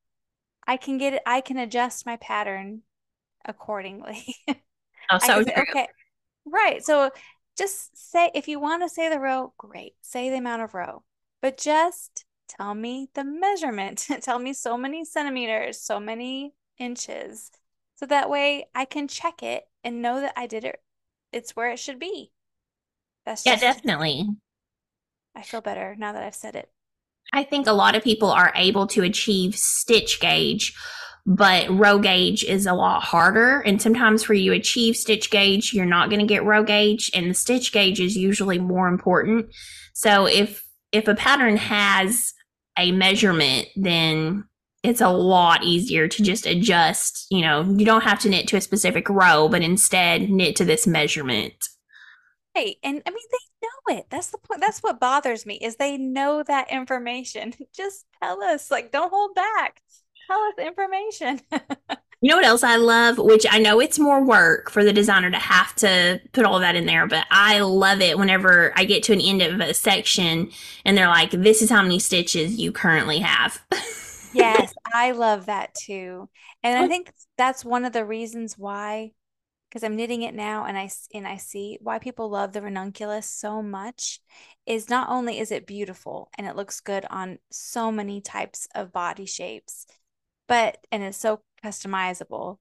I 0.68 0.76
can 0.76 0.98
get 0.98 1.14
it, 1.14 1.22
I 1.26 1.40
can 1.40 1.58
adjust 1.58 2.06
my 2.06 2.18
pattern 2.18 2.82
accordingly. 3.46 4.36
Oh, 5.14 5.18
so 5.18 5.44
say, 5.44 5.56
okay. 5.58 5.88
Right. 6.46 6.84
So 6.86 7.12
just 7.58 8.12
say 8.12 8.32
if 8.34 8.48
you 8.48 8.60
want 8.60 8.84
to 8.84 8.90
say 8.90 9.10
the 9.10 9.20
row, 9.20 9.54
great. 9.58 9.94
Say 10.02 10.30
the 10.30 10.38
amount 10.38 10.62
of 10.62 10.74
row. 10.74 11.04
But 11.42 11.58
just 11.58 12.26
tell 12.48 12.74
me 12.74 13.10
the 13.14 13.24
measurement. 13.24 14.08
tell 14.22 14.40
me 14.40 14.54
so 14.54 14.78
many 14.78 15.06
centimeters, 15.06 15.80
so 15.80 16.00
many 16.00 16.54
inches. 16.78 17.52
So 17.96 18.06
that 18.08 18.30
way 18.30 18.66
I 18.74 18.86
can 18.86 19.08
check 19.08 19.44
it 19.44 19.66
and 19.84 20.02
know 20.02 20.22
that 20.22 20.34
I 20.36 20.48
did 20.48 20.64
it. 20.64 20.82
It's 21.32 21.56
where 21.56 21.72
it 21.72 21.80
should 21.80 22.00
be. 22.00 22.32
That's 23.26 23.46
yeah, 23.46 23.56
definitely. 23.56 24.28
I 25.36 25.44
feel 25.44 25.62
better 25.62 25.96
now 25.98 26.12
that 26.14 26.24
I've 26.24 26.36
said 26.36 26.56
it. 26.56 26.70
I 27.34 27.44
think 27.44 27.68
a 27.68 27.74
lot 27.74 27.96
of 27.96 28.04
people 28.04 28.30
are 28.30 28.52
able 28.56 28.88
to 28.88 29.04
achieve 29.04 29.56
stitch 29.56 30.20
gauge, 30.20 30.74
but 31.26 31.70
row 31.70 32.00
gauge 32.00 32.44
is 32.44 32.66
a 32.66 32.74
lot 32.74 33.04
harder. 33.04 33.60
And 33.62 33.82
sometimes 33.82 34.24
for 34.24 34.34
you 34.34 34.54
achieve 34.54 34.96
stitch 34.96 35.30
gauge, 35.32 35.74
you're 35.74 35.86
not 35.86 36.10
going 36.10 36.20
to 36.20 36.26
get 36.26 36.44
row 36.44 36.64
gauge, 36.64 37.10
and 37.14 37.30
the 37.30 37.34
stitch 37.34 37.72
gauge 37.72 38.00
is 38.00 38.18
usually 38.18 38.60
more 38.60 38.88
important. 38.88 39.48
So 39.94 40.26
if 40.26 40.66
if 40.92 41.08
a 41.08 41.16
pattern 41.16 41.58
has 41.58 42.34
a 42.78 42.92
measurement, 42.92 43.68
then 43.76 44.46
it's 44.84 45.02
a 45.02 45.10
lot 45.10 45.64
easier 45.64 46.08
to 46.08 46.24
just 46.24 46.46
adjust. 46.46 47.28
You 47.30 47.42
know, 47.42 47.64
you 47.64 47.86
don't 47.86 48.04
have 48.04 48.20
to 48.22 48.30
knit 48.30 48.48
to 48.50 48.58
a 48.58 48.62
specific 48.62 49.08
row, 49.10 49.48
but 49.48 49.62
instead 49.62 50.30
knit 50.30 50.56
to 50.58 50.66
this 50.66 50.88
measurement. 50.88 51.54
Right. 52.56 52.76
And 52.84 53.02
I 53.06 53.10
mean, 53.10 53.24
they 53.32 53.38
know 53.88 53.98
it. 53.98 54.06
That's 54.10 54.28
the 54.28 54.38
point. 54.38 54.62
That's 54.62 54.80
what 54.80 55.00
bothers 55.00 55.46
me 55.46 55.56
is 55.56 55.76
they 55.76 55.98
know 55.98 56.44
that 56.44 56.72
information. 56.72 57.54
Just 57.76 58.06
tell 58.22 58.42
us, 58.44 58.72
like, 58.72 58.92
don't 58.92 59.12
hold 59.12 59.36
back. 59.36 59.82
Tell 60.28 60.40
us 60.40 60.66
information. 60.66 61.42
you 62.22 62.30
know 62.30 62.36
what 62.36 62.46
else 62.46 62.64
I 62.64 62.78
love? 62.78 63.18
Which 63.18 63.46
I 63.50 63.60
know 63.60 63.80
it's 63.80 64.00
more 64.00 64.24
work 64.24 64.70
for 64.70 64.84
the 64.84 64.94
designer 64.94 65.32
to 65.32 65.38
have 65.38 65.76
to 65.76 66.22
put 66.32 66.46
all 66.46 66.60
that 66.60 66.76
in 66.76 66.86
there, 66.86 67.08
but 67.08 67.26
I 67.32 67.60
love 67.60 68.02
it 68.02 68.18
whenever 68.18 68.72
I 68.76 68.86
get 68.86 69.04
to 69.04 69.14
an 69.14 69.22
end 69.22 69.42
of 69.42 69.60
a 69.60 69.74
section 69.74 70.52
and 70.86 70.98
they're 70.98 71.08
like, 71.08 71.32
this 71.32 71.62
is 71.62 71.70
how 71.70 71.82
many 71.82 72.00
stitches 72.00 72.58
you 72.58 72.72
currently 72.72 73.20
have. 73.20 73.62
yes, 74.34 74.74
I 74.94 75.12
love 75.12 75.48
that 75.48 75.74
too. 75.74 76.30
And 76.64 76.78
I 76.78 76.88
think 76.88 77.12
that's 77.38 77.66
one 77.66 77.86
of 77.86 77.92
the 77.92 78.06
reasons 78.06 78.58
why 78.58 79.12
because 79.72 79.84
I'm 79.86 79.96
knitting 79.96 80.24
it 80.24 80.36
now 80.36 80.66
and 80.66 80.78
I 80.78 80.90
and 81.14 81.26
I 81.26 81.38
see 81.38 81.78
why 81.82 81.98
people 81.98 82.30
love 82.30 82.52
the 82.52 82.62
ranunculus 82.62 83.26
so 83.26 83.62
much 83.64 84.20
is 84.66 84.90
not 84.90 85.10
only 85.10 85.40
is 85.40 85.50
it 85.50 85.66
beautiful 85.66 86.30
and 86.38 86.46
it 86.46 86.58
looks 86.58 86.82
good 86.82 87.06
on 87.10 87.40
so 87.52 87.90
many 87.90 88.20
types 88.20 88.68
of 88.76 88.92
body 88.92 89.26
shapes, 89.26 89.88
but 90.48 90.78
and 90.92 91.04
it's 91.04 91.18
so 91.18 91.42
customizable. 91.64 92.58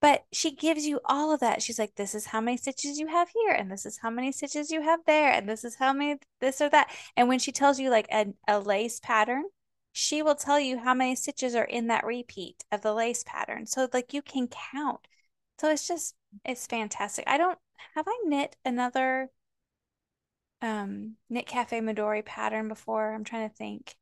But 0.00 0.24
she 0.32 0.56
gives 0.56 0.86
you 0.86 1.00
all 1.04 1.32
of 1.32 1.40
that. 1.40 1.62
She's 1.62 1.78
like, 1.78 1.94
this 1.94 2.14
is 2.14 2.26
how 2.26 2.40
many 2.40 2.56
stitches 2.56 2.98
you 2.98 3.06
have 3.06 3.28
here, 3.28 3.52
and 3.52 3.70
this 3.70 3.86
is 3.86 3.98
how 3.98 4.10
many 4.10 4.32
stitches 4.32 4.70
you 4.70 4.82
have 4.82 5.00
there, 5.06 5.30
and 5.30 5.48
this 5.48 5.64
is 5.64 5.76
how 5.76 5.92
many 5.92 6.18
this 6.40 6.60
or 6.60 6.68
that. 6.70 6.90
And 7.16 7.28
when 7.28 7.38
she 7.38 7.52
tells 7.52 7.78
you 7.78 7.90
like 7.90 8.08
a, 8.12 8.26
a 8.48 8.58
lace 8.58 8.98
pattern, 9.00 9.44
she 9.92 10.22
will 10.22 10.34
tell 10.34 10.58
you 10.58 10.78
how 10.78 10.94
many 10.94 11.14
stitches 11.16 11.54
are 11.54 11.64
in 11.64 11.88
that 11.88 12.04
repeat 12.04 12.64
of 12.72 12.82
the 12.82 12.94
lace 12.94 13.22
pattern. 13.24 13.66
So 13.66 13.88
like 13.92 14.12
you 14.12 14.22
can 14.22 14.48
count. 14.48 15.00
So 15.60 15.70
it's 15.70 15.86
just 15.86 16.14
it's 16.44 16.66
fantastic. 16.66 17.24
I 17.26 17.38
don't 17.38 17.58
have 17.94 18.06
I 18.08 18.18
knit 18.24 18.56
another 18.64 19.30
um 20.62 21.16
knit 21.28 21.46
cafe 21.46 21.80
midori 21.80 22.24
pattern 22.24 22.68
before. 22.68 23.14
I'm 23.14 23.24
trying 23.24 23.48
to 23.48 23.54
think. 23.54 23.94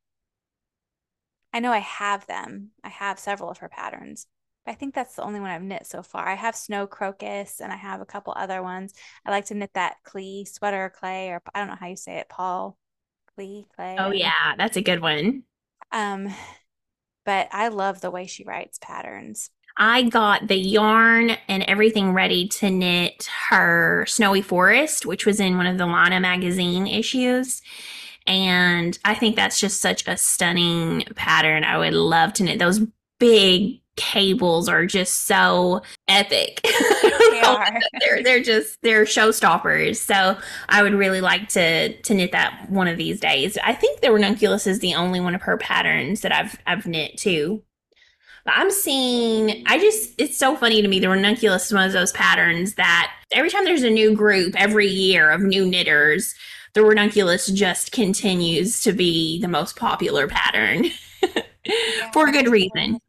I 1.53 1.59
know 1.59 1.71
I 1.71 1.79
have 1.79 2.27
them. 2.27 2.71
I 2.83 2.89
have 2.89 3.19
several 3.19 3.49
of 3.49 3.57
her 3.59 3.69
patterns. 3.69 4.27
I 4.67 4.73
think 4.75 4.93
that's 4.93 5.15
the 5.15 5.23
only 5.23 5.39
one 5.39 5.49
I've 5.49 5.63
knit 5.63 5.87
so 5.87 6.03
far. 6.03 6.27
I 6.27 6.35
have 6.35 6.55
snow 6.55 6.85
crocus 6.85 7.59
and 7.59 7.73
I 7.73 7.75
have 7.75 8.01
a 8.01 8.05
couple 8.05 8.33
other 8.35 8.61
ones. 8.61 8.93
I 9.25 9.31
like 9.31 9.45
to 9.45 9.55
knit 9.55 9.71
that 9.73 9.95
Klee 10.05 10.47
sweater 10.47 10.91
clay 10.95 11.29
or 11.29 11.41
I 11.55 11.59
don't 11.59 11.69
know 11.69 11.77
how 11.79 11.87
you 11.87 11.95
say 11.95 12.17
it, 12.17 12.29
Paul 12.29 12.77
Klee 13.35 13.65
clay. 13.75 13.95
Oh 13.97 14.11
yeah, 14.11 14.55
that's 14.57 14.77
a 14.77 14.81
good 14.81 15.01
one. 15.01 15.43
Um 15.91 16.29
but 17.25 17.47
I 17.51 17.69
love 17.69 18.01
the 18.01 18.11
way 18.11 18.27
she 18.27 18.43
writes 18.43 18.79
patterns. 18.79 19.49
I 19.79 20.03
got 20.03 20.47
the 20.47 20.57
yarn 20.57 21.31
and 21.47 21.63
everything 21.63 22.11
ready 22.11 22.47
to 22.49 22.69
knit 22.69 23.29
her 23.49 24.05
Snowy 24.07 24.41
Forest, 24.41 25.05
which 25.05 25.25
was 25.25 25.39
in 25.39 25.55
one 25.55 25.67
of 25.67 25.77
the 25.77 25.85
Lana 25.85 26.19
magazine 26.19 26.85
issues. 26.85 27.61
And 28.27 28.99
I 29.05 29.15
think 29.15 29.37
that's 29.37 29.59
just 29.59 29.79
such 29.79 30.05
a 30.05 30.17
stunning 30.17 31.05
pattern. 31.15 31.63
I 31.63 31.77
would 31.77 31.93
love 31.93 32.33
to 32.33 32.43
knit 32.43 32.59
those 32.59 32.81
big 33.19 33.81
cables 33.95 34.69
are 34.69 34.85
just 34.85 35.25
so 35.25 35.81
epic. 36.07 36.61
They 37.29 37.41
are. 37.41 37.79
they're 37.99 38.23
they're 38.23 38.41
just 38.41 38.81
they're 38.81 39.05
showstoppers. 39.05 39.97
So 39.97 40.37
I 40.67 40.81
would 40.81 40.93
really 40.93 41.21
like 41.21 41.47
to 41.49 41.93
to 42.01 42.13
knit 42.13 42.31
that 42.31 42.69
one 42.69 42.87
of 42.87 42.97
these 42.97 43.19
days. 43.19 43.57
I 43.63 43.73
think 43.73 44.01
the 44.01 44.11
ranunculus 44.11 44.65
is 44.67 44.79
the 44.79 44.95
only 44.95 45.19
one 45.19 45.35
of 45.35 45.43
her 45.43 45.55
patterns 45.57 46.21
that 46.21 46.31
I've 46.31 46.57
I've 46.65 46.87
knit 46.87 47.17
too. 47.17 47.61
But 48.45 48.53
I'm 48.57 48.71
seeing 48.71 49.63
I 49.67 49.79
just 49.79 50.13
it's 50.17 50.37
so 50.37 50.55
funny 50.55 50.81
to 50.81 50.87
me. 50.87 50.99
The 50.99 51.09
ranunculus 51.09 51.67
is 51.67 51.73
one 51.73 51.85
of 51.85 51.93
those 51.93 52.11
patterns 52.11 52.75
that 52.75 53.11
every 53.31 53.49
time 53.49 53.65
there's 53.65 53.83
a 53.83 53.89
new 53.89 54.15
group 54.15 54.55
every 54.57 54.87
year 54.87 55.29
of 55.31 55.41
new 55.41 55.65
knitters, 55.65 56.35
the 56.73 56.83
ranunculus 56.83 57.47
just 57.47 57.91
continues 57.91 58.81
to 58.81 58.93
be 58.93 59.41
the 59.41 59.47
most 59.47 59.75
popular 59.75 60.27
pattern 60.27 60.85
Yeah, 61.93 62.13
for 62.13 62.27
a 62.27 62.31
good 62.31 62.47
reason. 62.47 62.99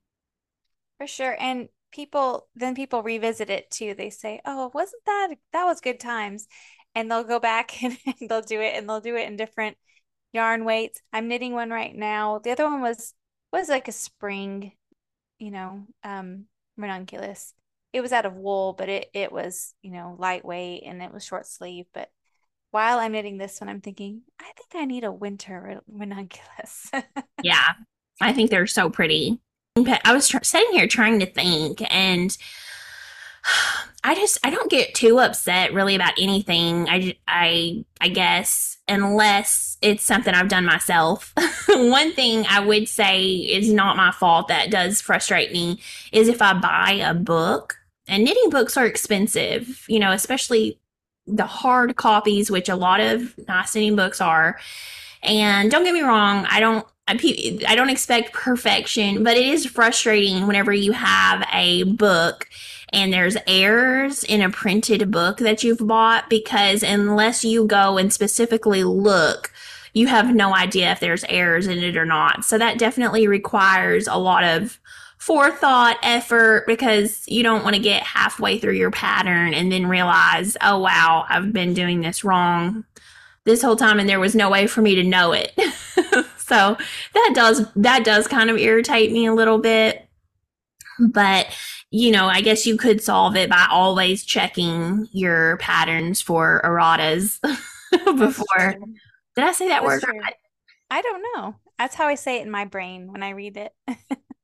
For 0.99 1.07
sure. 1.07 1.37
And 1.41 1.69
people 1.93 2.49
then 2.55 2.75
people 2.75 3.03
revisit 3.03 3.51
it 3.51 3.71
too. 3.71 3.95
They 3.95 4.11
say, 4.11 4.41
"Oh, 4.45 4.71
wasn't 4.75 5.05
that 5.07 5.29
that 5.53 5.65
was 5.65 5.81
good 5.81 5.99
times?" 6.01 6.47
And 6.95 7.11
they'll 7.11 7.25
go 7.25 7.41
back 7.41 7.83
and 7.83 7.97
they'll 8.21 8.43
do 8.43 8.61
it 8.61 8.75
and 8.77 8.89
they'll 8.89 9.01
do 9.01 9.17
it 9.17 9.27
in 9.29 9.37
different 9.37 9.79
yarn 10.33 10.65
weights. 10.65 11.03
I'm 11.13 11.29
knitting 11.29 11.55
one 11.55 11.71
right 11.71 11.95
now. 11.95 12.39
The 12.41 12.53
other 12.53 12.65
one 12.67 12.83
was 12.83 13.15
was 13.53 13.69
like 13.69 13.89
a 13.89 13.93
spring, 13.93 14.73
you 15.41 15.51
know, 15.53 15.87
um 16.05 16.47
ranunculus. 16.79 17.55
It 17.93 18.03
was 18.03 18.13
out 18.13 18.27
of 18.27 18.37
wool, 18.37 18.75
but 18.75 18.89
it 18.89 19.11
it 19.15 19.33
was, 19.33 19.75
you 19.83 19.93
know, 19.93 20.17
lightweight 20.19 20.85
and 20.87 21.03
it 21.03 21.13
was 21.13 21.25
short 21.25 21.47
sleeve, 21.47 21.87
but 21.95 22.11
while 22.71 23.01
I'm 23.01 23.13
knitting 23.13 23.39
this 23.39 23.61
one, 23.61 23.69
I'm 23.69 23.81
thinking, 23.81 24.23
I 24.41 24.45
think 24.45 24.69
I 24.75 24.85
need 24.85 25.05
a 25.05 25.13
winter 25.13 25.81
ranunculus. 25.89 26.91
Yeah, 27.43 27.73
I 28.21 28.33
think 28.33 28.51
they're 28.51 28.67
so 28.67 28.91
pretty. 28.91 29.41
I 29.77 30.13
was 30.13 30.29
tr- 30.29 30.39
sitting 30.43 30.73
here 30.75 30.87
trying 30.87 31.21
to 31.21 31.27
think, 31.27 31.83
and 31.93 32.37
I 34.05 34.15
just 34.15 34.39
I 34.45 34.51
don't 34.51 34.71
get 34.71 34.95
too 34.95 35.21
upset 35.21 35.75
really 35.75 35.95
about 35.95 36.15
anything. 36.19 36.89
I 36.89 37.17
I 37.29 37.85
I 38.01 38.09
guess 38.09 38.79
unless 38.89 39.77
it's 39.83 40.03
something 40.03 40.35
I've 40.35 40.49
done 40.49 40.65
myself. 40.65 41.35
One 41.69 42.13
thing 42.13 42.47
I 42.49 42.61
would 42.61 42.89
say 42.89 43.23
is 43.23 43.73
not 43.73 43.97
my 43.97 44.11
fault 44.11 44.49
that 44.49 44.71
does 44.71 45.01
frustrate 45.01 45.53
me 45.53 45.81
is 46.13 46.29
if 46.29 46.41
I 46.41 46.55
buy 46.55 46.93
a 46.93 47.15
book 47.15 47.77
and 48.09 48.25
knitting 48.25 48.51
books 48.51 48.77
are 48.77 48.87
expensive, 48.87 49.85
you 49.89 49.99
know, 49.99 50.13
especially 50.13 50.81
the 51.27 51.47
hard 51.47 51.97
copies, 51.97 52.51
which 52.51 52.69
a 52.69 52.77
lot 52.77 53.01
of 53.01 53.35
nice 53.47 53.75
knitting 53.75 53.97
books 53.97 54.21
are. 54.21 54.59
And 55.23 55.71
don't 55.71 55.85
get 55.85 55.95
me 55.95 56.01
wrong, 56.01 56.47
I 56.49 56.61
don't 56.61 56.87
I, 57.11 57.59
I 57.67 57.75
don't 57.75 57.91
expect 57.91 58.33
perfection, 58.33 59.25
but 59.25 59.37
it 59.37 59.45
is 59.45 59.67
frustrating 59.67 60.47
whenever 60.47 60.73
you 60.73 60.93
have 60.93 61.45
a 61.53 61.83
book 61.85 62.49
and 62.93 63.13
there's 63.13 63.37
errors 63.47 64.25
in 64.25 64.41
a 64.41 64.51
printed 64.51 65.11
book 65.11 65.39
that 65.39 65.63
you've 65.63 65.87
bought 65.87 66.29
because 66.29 66.83
unless 66.83 67.45
you 67.45 67.67
go 67.67 67.99
and 67.99 68.13
specifically 68.13 68.85
look, 68.85 69.53
you 69.93 70.07
have 70.07 70.35
no 70.35 70.55
idea 70.55 70.93
if 70.93 71.01
there's 71.01 71.25
errors 71.25 71.67
in 71.67 71.79
it 71.79 71.97
or 71.97 72.05
not. 72.05 72.45
So 72.45 72.59
that 72.59 72.79
definitely 72.79 73.27
requires 73.27 74.07
a 74.07 74.17
lot 74.17 74.45
of 74.45 74.79
forethought, 75.19 75.99
effort, 76.03 76.67
because 76.67 77.25
you 77.29 77.43
don't 77.43 77.63
want 77.63 77.77
to 77.77 77.83
get 77.83 78.03
halfway 78.03 78.59
through 78.59 78.75
your 78.75 78.91
pattern 78.91 79.53
and 79.53 79.71
then 79.71 79.87
realize, 79.87 80.57
oh 80.63 80.79
wow, 80.79 81.27
I've 81.29 81.53
been 81.53 81.75
doing 81.75 82.01
this 82.01 82.25
wrong 82.25 82.85
this 83.45 83.63
whole 83.63 83.77
time 83.77 83.99
and 83.99 84.09
there 84.09 84.21
was 84.21 84.35
no 84.35 84.51
way 84.51 84.67
for 84.67 84.83
me 84.83 84.95
to 84.97 85.05
know 85.05 85.33
it. 85.33 85.53
so 86.37 86.77
that 87.15 87.33
does 87.35 87.67
that 87.77 88.05
does 88.05 88.29
kind 88.29 88.51
of 88.51 88.59
irritate 88.59 89.13
me 89.13 89.27
a 89.27 89.35
little 89.35 89.59
bit. 89.59 90.07
But 90.99 91.47
you 91.91 92.13
know, 92.13 92.27
I 92.27 92.41
guess 92.41 92.67
you 92.67 92.77
could 92.77 93.03
solve 93.03 93.37
it 93.37 93.51
by 93.51 93.67
always 93.71 94.25
checking 94.25 95.09
your 95.13 95.57
patterns 95.59 96.21
for 96.21 96.61
erratas 96.65 97.41
before. 97.91 98.77
Did 99.37 99.45
I 99.45 99.53
say 99.53 99.69
that 99.69 99.83
That's 99.83 99.87
word 99.87 100.01
true. 100.03 100.21
I 100.91 101.03
don't 101.03 101.25
know. 101.35 101.57
That's 101.79 101.95
how 101.95 102.07
I 102.07 102.15
say 102.15 102.39
it 102.39 102.43
in 102.43 102.51
my 102.51 102.65
brain 102.65 103.11
when 103.11 103.23
I 103.23 103.31
read 103.31 103.57
it. 103.57 103.73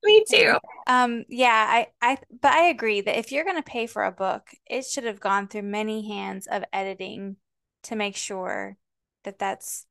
Me 0.04 0.24
too. 0.28 0.56
Um, 0.86 1.24
yeah, 1.28 1.66
I, 1.68 1.88
I, 2.00 2.18
but 2.40 2.52
I 2.52 2.68
agree 2.68 3.00
that 3.00 3.18
if 3.18 3.32
you're 3.32 3.44
going 3.44 3.56
to 3.56 3.62
pay 3.62 3.86
for 3.86 4.04
a 4.04 4.12
book, 4.12 4.48
it 4.66 4.84
should 4.84 5.04
have 5.04 5.20
gone 5.20 5.48
through 5.48 5.62
many 5.62 6.08
hands 6.08 6.46
of 6.46 6.64
editing 6.72 7.36
to 7.84 7.96
make 7.96 8.16
sure 8.16 8.76
that 9.24 9.38
that's 9.38 9.86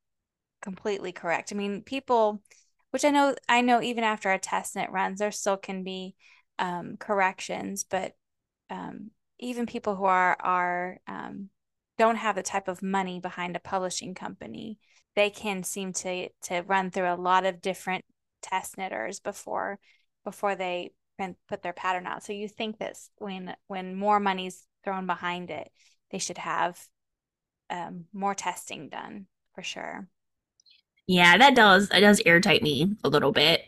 completely 0.62 1.12
correct. 1.12 1.52
I 1.52 1.56
mean, 1.56 1.82
people, 1.82 2.42
which 2.90 3.04
I 3.04 3.10
know, 3.10 3.36
I 3.48 3.60
know 3.60 3.82
even 3.82 4.04
after 4.04 4.32
a 4.32 4.38
test 4.38 4.74
net 4.74 4.90
runs, 4.90 5.18
there 5.18 5.30
still 5.30 5.58
can 5.58 5.84
be 5.84 6.14
um, 6.58 6.96
corrections, 6.98 7.84
but 7.84 8.14
um, 8.70 9.10
even 9.38 9.66
people 9.66 9.96
who 9.96 10.04
are 10.04 10.36
are 10.40 10.98
um, 11.06 11.50
don't 11.98 12.16
have 12.16 12.36
the 12.36 12.42
type 12.42 12.68
of 12.68 12.82
money 12.82 13.20
behind 13.20 13.56
a 13.56 13.60
publishing 13.60 14.14
company, 14.14 14.78
they 15.14 15.30
can 15.30 15.62
seem 15.62 15.92
to 15.94 16.28
to 16.44 16.62
run 16.62 16.90
through 16.90 17.12
a 17.12 17.16
lot 17.16 17.44
of 17.44 17.60
different 17.60 18.04
test 18.42 18.78
knitters 18.78 19.20
before 19.20 19.78
before 20.24 20.54
they 20.54 20.92
put 21.48 21.62
their 21.62 21.72
pattern 21.72 22.06
out. 22.06 22.22
So 22.22 22.32
you 22.32 22.48
think 22.48 22.78
that 22.78 22.96
when 23.18 23.54
when 23.66 23.94
more 23.94 24.20
money's 24.20 24.66
thrown 24.84 25.06
behind 25.06 25.50
it, 25.50 25.70
they 26.10 26.18
should 26.18 26.38
have 26.38 26.78
um, 27.70 28.04
more 28.12 28.34
testing 28.34 28.88
done 28.88 29.26
for 29.54 29.62
sure. 29.62 30.08
Yeah, 31.06 31.38
that 31.38 31.54
does 31.54 31.88
that 31.90 32.00
does 32.00 32.20
irritate 32.26 32.62
me 32.62 32.96
a 33.04 33.08
little 33.08 33.32
bit. 33.32 33.62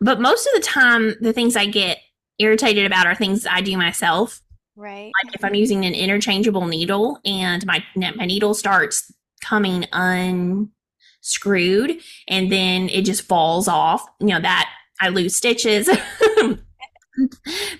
But 0.00 0.20
most 0.20 0.46
of 0.46 0.52
the 0.54 0.66
time 0.66 1.14
the 1.20 1.32
things 1.32 1.56
I 1.56 1.66
get 1.66 1.98
irritated 2.38 2.86
about 2.86 3.06
are 3.06 3.14
things 3.14 3.46
I 3.46 3.60
do 3.60 3.76
myself. 3.76 4.40
Right. 4.74 5.12
Like 5.24 5.34
if 5.34 5.44
I'm 5.44 5.54
using 5.54 5.84
an 5.84 5.94
interchangeable 5.94 6.66
needle 6.66 7.20
and 7.24 7.64
my 7.66 7.82
my 7.94 8.26
needle 8.26 8.54
starts 8.54 9.12
coming 9.42 9.86
unscrewed 9.92 12.00
and 12.28 12.52
then 12.52 12.88
it 12.90 13.02
just 13.02 13.22
falls 13.22 13.68
off, 13.68 14.06
you 14.20 14.28
know, 14.28 14.40
that 14.40 14.70
I 15.00 15.08
lose 15.08 15.36
stitches. 15.36 15.86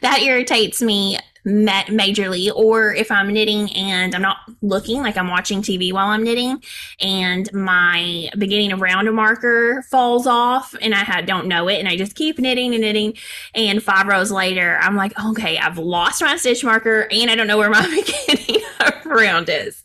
that 0.01 0.23
irritates 0.23 0.81
me 0.81 1.19
ma- 1.47 1.85
majorly. 1.85 2.53
Or 2.55 2.93
if 2.93 3.11
I'm 3.11 3.33
knitting 3.33 3.73
and 3.75 4.15
I'm 4.15 4.21
not 4.23 4.39
looking, 4.61 5.01
like 5.01 5.17
I'm 5.17 5.29
watching 5.29 5.63
TV 5.63 5.93
while 5.93 6.09
I'm 6.09 6.25
knitting, 6.25 6.63
and 7.01 7.51
my 7.55 8.29
beginning 8.37 8.73
of 8.73 8.81
round 8.83 9.11
marker 9.15 9.83
falls 9.91 10.27
off, 10.27 10.75
and 10.83 10.95
I 10.95 10.99
ha- 11.05 11.23
don't 11.23 11.49
know 11.49 11.69
it, 11.69 11.79
and 11.79 11.89
I 11.89 11.97
just 11.97 12.17
keep 12.17 12.39
knitting 12.39 12.75
and 12.75 12.83
knitting, 12.83 13.15
and 13.55 13.83
five 13.83 14.07
rows 14.09 14.31
later, 14.31 14.79
I'm 14.83 14.97
like, 14.97 15.19
okay, 15.25 15.57
I've 15.59 15.79
lost 15.79 16.21
my 16.21 16.37
stitch 16.37 16.65
marker, 16.65 17.09
and 17.11 17.31
I 17.31 17.37
don't 17.37 17.47
know 17.47 17.59
where 17.59 17.71
my 17.71 17.87
beginning 18.27 18.63
of 18.81 19.07
round 19.07 19.49
is. 19.49 19.83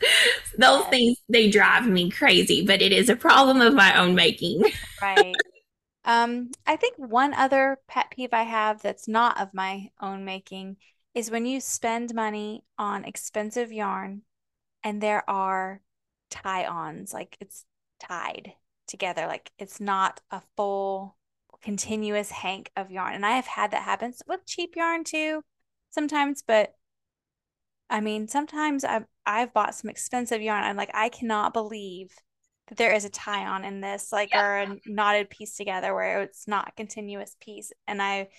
Those 0.58 0.86
things 0.88 1.18
they 1.30 1.50
drive 1.50 1.88
me 1.88 2.10
crazy, 2.10 2.66
but 2.66 2.82
it 2.82 2.92
is 2.92 3.10
a 3.10 3.16
problem 3.16 3.62
of 3.62 3.74
my 3.74 3.98
own 3.98 4.16
making. 4.16 4.64
Right. 5.02 5.42
Um, 6.06 6.52
I 6.66 6.78
think 6.78 6.96
one 6.98 7.34
other 7.34 7.80
pet 7.88 8.12
peeve 8.12 8.34
I 8.34 8.44
have 8.44 8.82
that's 8.82 9.08
not 9.08 9.40
of 9.40 9.54
my 9.54 9.92
own 10.02 10.26
making 10.26 10.78
is 11.14 11.32
when 11.32 11.46
you 11.46 11.60
spend 11.60 12.14
money 12.14 12.64
on 12.78 13.06
expensive 13.06 13.72
yarn 13.72 14.22
and 14.84 15.02
there 15.02 15.30
are 15.30 15.82
tie-ons, 16.30 17.14
like 17.14 17.38
it's 17.40 17.66
tied 18.00 18.54
together, 18.88 19.28
like 19.28 19.52
it's 19.60 19.80
not 19.80 20.22
a 20.32 20.42
full 20.56 21.18
continuous 21.62 22.32
hank 22.32 22.72
of 22.76 22.92
yarn. 22.92 23.14
And 23.14 23.26
I 23.26 23.32
have 23.32 23.46
had 23.46 23.72
that 23.72 23.84
happen 23.84 24.14
with 24.28 24.46
cheap 24.46 24.76
yarn 24.76 25.04
too 25.04 25.44
sometimes, 25.92 26.42
but 26.42 26.74
I 27.90 28.00
mean, 28.02 28.28
sometimes 28.28 28.84
I've 28.84 29.06
I've 29.26 29.54
bought 29.54 29.76
some 29.76 29.90
expensive 29.90 30.42
yarn. 30.42 30.64
I'm 30.64 30.78
like, 30.78 30.92
I 30.94 31.10
cannot 31.10 31.54
believe 31.54 32.12
that 32.68 32.78
there 32.78 32.94
is 32.94 33.06
a 33.06 33.10
tie 33.10 33.46
on 33.46 33.66
in 33.66 33.82
this, 33.82 34.12
like, 34.12 34.30
Yeah. 34.32 34.42
or 34.42 34.58
a 34.60 34.80
knotted 34.86 35.30
piece 35.30 35.58
together 35.58 35.94
where 35.94 36.22
it's 36.22 36.48
not 36.48 36.70
a 36.70 36.72
continuous 36.72 37.36
piece. 37.42 37.72
And 37.88 38.02
I 38.02 38.30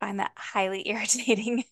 find 0.00 0.20
that 0.20 0.32
highly 0.36 0.88
irritating. 0.88 1.64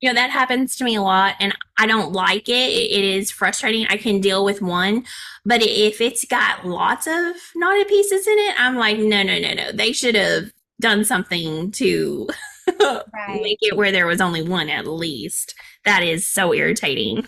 You 0.00 0.10
know, 0.10 0.14
that 0.14 0.30
happens 0.30 0.76
to 0.76 0.84
me 0.84 0.96
a 0.96 1.02
lot 1.02 1.34
and 1.40 1.56
I 1.78 1.86
don't 1.86 2.12
like 2.12 2.48
it. 2.48 2.52
It, 2.52 3.04
is 3.04 3.30
frustrating. 3.30 3.86
I 3.88 3.96
can 3.96 4.20
deal 4.20 4.44
with 4.44 4.60
one, 4.60 5.04
but 5.46 5.62
if 5.62 6.00
it's 6.00 6.24
got 6.26 6.66
lots 6.66 7.06
of 7.06 7.36
knotted 7.54 7.88
pieces 7.88 8.26
in 8.26 8.38
it, 8.38 8.54
I'm 8.58 8.76
like, 8.76 8.98
no, 8.98 9.22
no, 9.22 9.38
no, 9.38 9.54
no. 9.54 9.72
They 9.72 9.92
should 9.92 10.14
have 10.14 10.52
done 10.80 11.04
something 11.04 11.70
to 11.72 12.28
Right. 12.80 13.40
make 13.42 13.58
it 13.60 13.76
where 13.76 13.92
there 13.92 14.06
was 14.06 14.20
only 14.20 14.42
one 14.42 14.68
at 14.68 14.86
least. 14.86 15.54
That 15.84 16.02
is 16.02 16.26
so 16.26 16.52
irritating. 16.52 17.26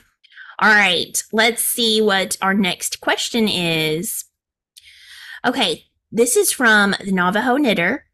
All 0.59 0.71
right, 0.71 1.23
let's 1.33 1.63
see 1.63 2.01
what 2.01 2.39
our 2.41 2.55
next 2.55 3.01
question 3.01 3.47
is. 3.47 4.25
Okay, 5.45 5.85
this 6.11 6.37
is 6.37 6.51
from 6.51 6.95
the 7.05 7.13
Navajo 7.13 7.57
Knitter. 7.57 8.06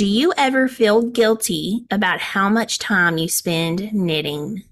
Do 0.00 0.06
you 0.06 0.32
ever 0.38 0.66
feel 0.66 1.02
guilty 1.02 1.84
about 1.90 2.20
how 2.20 2.48
much 2.48 2.78
time 2.78 3.18
you 3.18 3.28
spend 3.28 3.92
knitting? 3.92 4.62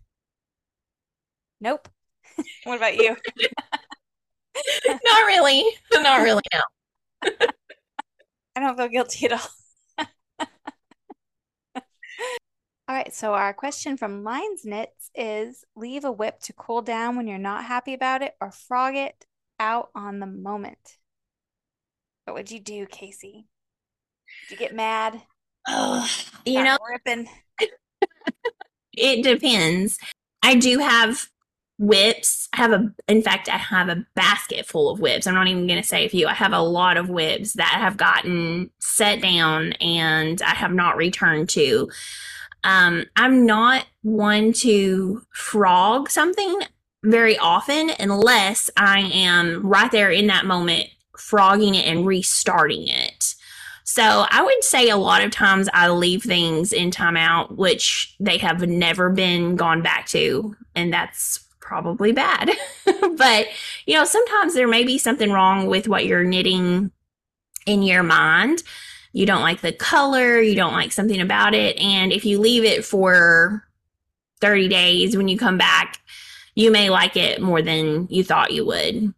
Nope. 1.61 1.87
What 2.65 2.79
about 2.79 2.97
you? 2.97 3.15
Not 4.89 5.27
really. 5.27 5.65
Not 5.93 6.23
really. 6.23 6.41
No. 6.55 7.31
I 8.57 8.61
don't 8.61 8.79
feel 8.79 8.89
guilty 8.89 9.27
at 9.27 9.33
all. 9.33 10.07
all. 11.77 11.85
right. 12.89 13.13
So 13.13 13.35
our 13.35 13.53
question 13.53 13.99
from 13.99 14.25
Lines 14.25 14.65
Knits 14.65 15.11
is 15.15 15.63
leave 15.77 16.07
a 16.07 16.11
WIP 16.11 16.41
to 16.41 16.55
cool 16.55 16.81
down 16.81 17.19
when 17.19 17.27
you're 17.27 17.37
not 17.37 17.67
happy 17.67 17.93
about 17.93 18.23
it 18.23 18.35
or 18.41 18.51
frog 18.51 18.97
it 18.97 19.27
out 19.61 19.91
on 19.95 20.21
the 20.21 20.27
moment. 20.27 20.97
What 22.25 22.33
would 22.33 22.51
you 22.51 22.61
do, 22.61 22.87
Casey? 22.87 23.45
Did 24.49 24.51
you 24.51 24.57
get 24.57 24.75
mad? 24.75 25.21
Oh, 25.67 26.09
you 26.45 26.63
know, 26.63 26.79
ripping. 26.91 27.29
it 28.93 29.23
depends. 29.23 29.99
I 30.43 30.55
do 30.55 30.79
have 30.79 31.29
WIPs. 31.81 32.49
I 32.53 32.57
have 32.57 32.73
a, 32.73 32.93
in 33.07 33.23
fact, 33.23 33.49
I 33.49 33.57
have 33.57 33.89
a 33.89 34.05
basket 34.15 34.67
full 34.67 34.91
of 34.91 34.99
WIPs. 34.99 35.27
I'm 35.27 35.35
not 35.35 35.47
even 35.47 35.67
going 35.67 35.81
to 35.81 35.87
say 35.87 36.05
a 36.07 36.09
few. 36.09 36.27
I 36.27 36.35
have 36.35 36.53
a 36.53 36.61
lot 36.61 36.97
of 36.97 37.09
WIPs 37.09 37.55
that 37.55 37.75
have 37.79 37.97
gotten 37.97 38.71
set 38.81 39.21
down 39.21 39.73
and 39.75 40.41
I 40.43 40.55
have 40.55 40.73
not 40.73 40.97
returned 40.97 41.49
to. 41.51 41.89
Um, 42.65 43.05
I'm 43.15 43.47
not 43.47 43.87
one 44.03 44.53
to 44.55 45.23
frog 45.33 46.11
something 46.11 46.61
very 47.05 47.39
often 47.39 47.91
unless 48.01 48.71
I 48.77 49.01
am 49.01 49.65
right 49.65 49.91
there 49.93 50.11
in 50.11 50.27
that 50.27 50.47
moment 50.47 50.89
frogging 51.17 51.75
it 51.75 51.87
and 51.87 52.07
restarting 52.07 52.89
it. 52.89 53.35
So 53.91 54.27
I 54.29 54.43
would 54.43 54.63
say 54.63 54.91
a 54.91 54.99
lot 54.99 55.25
of 55.25 55.31
times 55.31 55.67
I 55.73 55.89
leave 55.89 56.23
things 56.23 56.75
in 56.75 56.91
timeout, 56.91 57.57
which 57.57 58.15
they 58.21 58.37
have 58.37 58.61
never 58.69 59.09
been 59.09 59.57
gone 59.57 59.81
back 59.81 60.07
to. 60.09 60.55
And 60.75 60.93
that's 60.93 61.39
probably 61.61 62.13
bad. 62.13 62.51
but, 63.17 63.47
you 63.87 63.95
know, 63.95 64.05
sometimes 64.05 64.53
there 64.53 64.69
may 64.69 64.85
be 64.85 64.99
something 64.99 65.33
wrong 65.33 65.69
with 65.69 65.89
what 65.89 66.05
you're 66.05 66.23
knitting 66.23 66.91
in 67.65 67.83
your 67.83 68.03
mind. 68.03 68.63
You 69.15 69.25
don't 69.25 69.41
like 69.41 69.63
the 69.63 69.73
color, 69.73 70.39
you 70.39 70.55
don't 70.55 70.75
like 70.75 70.93
something 70.93 71.23
about 71.23 71.55
it. 71.55 71.79
And 71.79 72.13
if 72.13 72.27
you 72.27 72.39
leave 72.41 72.65
it 72.65 72.85
for 72.85 73.65
30 74.43 74.69
days, 74.69 75.17
when 75.17 75.29
you 75.29 75.39
come 75.39 75.57
back, 75.57 75.97
you 76.55 76.71
may 76.71 76.91
like 76.91 77.17
it 77.17 77.41
more 77.41 77.63
than 77.63 78.07
you 78.11 78.23
thought 78.23 78.53
you 78.53 78.67
would. 78.67 79.15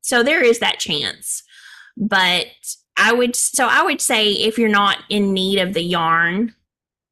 So 0.00 0.22
there 0.22 0.42
is 0.42 0.60
that 0.60 0.80
chance. 0.80 1.42
But 1.98 2.46
I 3.00 3.14
would, 3.14 3.34
so 3.34 3.66
I 3.66 3.82
would 3.82 4.00
say 4.00 4.32
if 4.32 4.58
you're 4.58 4.68
not 4.68 4.98
in 5.08 5.32
need 5.32 5.58
of 5.58 5.72
the 5.72 5.82
yarn 5.82 6.54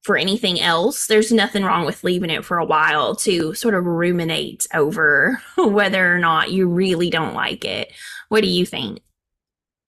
for 0.02 0.18
anything 0.18 0.60
else, 0.60 1.06
there's 1.06 1.32
nothing 1.32 1.64
wrong 1.64 1.86
with 1.86 2.04
leaving 2.04 2.28
it 2.28 2.44
for 2.44 2.58
a 2.58 2.64
while 2.64 3.16
to 3.16 3.54
sort 3.54 3.74
of 3.74 3.86
ruminate 3.86 4.66
over 4.74 5.40
whether 5.56 6.14
or 6.14 6.18
not 6.18 6.52
you 6.52 6.68
really 6.68 7.08
don't 7.08 7.34
like 7.34 7.64
it. 7.64 7.90
What 8.28 8.42
do 8.42 8.48
you 8.48 8.66
think? 8.66 9.00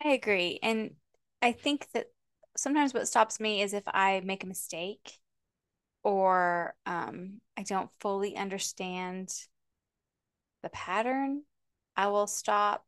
I 0.02 0.10
agree. 0.10 0.58
And 0.62 0.92
I 1.42 1.52
think 1.52 1.86
that 1.92 2.06
sometimes 2.56 2.94
what 2.94 3.06
stops 3.06 3.38
me 3.38 3.60
is 3.60 3.74
if 3.74 3.84
I 3.86 4.22
make 4.24 4.42
a 4.42 4.46
mistake 4.48 5.18
or 6.02 6.74
um, 6.86 7.42
I 7.58 7.62
don't 7.62 7.90
fully 8.00 8.36
understand 8.36 9.30
the 10.62 10.70
pattern, 10.70 11.42
I 11.94 12.06
will 12.08 12.26
stop 12.26 12.86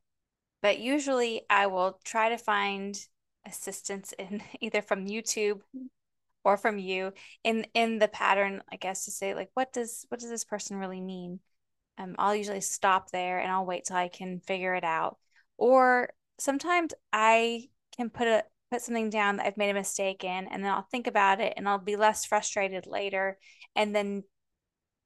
but 0.63 0.79
usually 0.79 1.43
I 1.51 1.67
will 1.67 1.99
try 2.05 2.31
to 2.31 2.39
find 2.39 2.99
assistance 3.47 4.13
in 4.19 4.43
either 4.61 4.83
from 4.83 5.07
YouTube 5.07 5.61
or 6.45 6.57
from 6.57 6.79
you 6.79 7.13
in 7.45 7.67
in 7.75 7.99
the 7.99 8.09
pattern 8.09 8.63
I 8.71 8.77
guess 8.77 9.05
to 9.05 9.11
say 9.11 9.35
like 9.35 9.51
what 9.55 9.73
does 9.73 10.07
what 10.09 10.21
does 10.21 10.31
this 10.31 10.45
person 10.45 10.77
really 10.77 11.01
mean? 11.01 11.41
Um 11.99 12.17
I'll 12.19 12.35
usually 12.35 12.61
stop 12.61 13.11
there 13.11 13.41
and 13.41 13.51
I'll 13.51 13.67
wait 13.67 13.85
till 13.85 13.97
I 13.97 14.09
can 14.09 14.41
figure 14.41 14.75
it 14.75 14.85
out. 14.85 15.19
Or 15.59 16.11
sometimes 16.39 16.93
I 17.13 17.69
can 17.97 18.11
put 18.11 18.29
a 18.29 18.45
put 18.71 18.83
something 18.83 19.11
down 19.11 19.37
that 19.37 19.47
I've 19.47 19.57
made 19.59 19.71
a 19.71 19.75
mistake 19.75 20.25
in 20.25 20.49
and 20.49 20.65
then 20.65 20.73
I'll 20.73 20.89
think 20.91 21.07
about 21.07 21.41
it 21.41 21.55
and 21.57 21.69
I'll 21.69 21.79
be 21.79 21.97
less 21.97 22.25
frustrated 22.25 22.87
later 22.87 23.39
and 23.77 23.95
then 23.95 24.25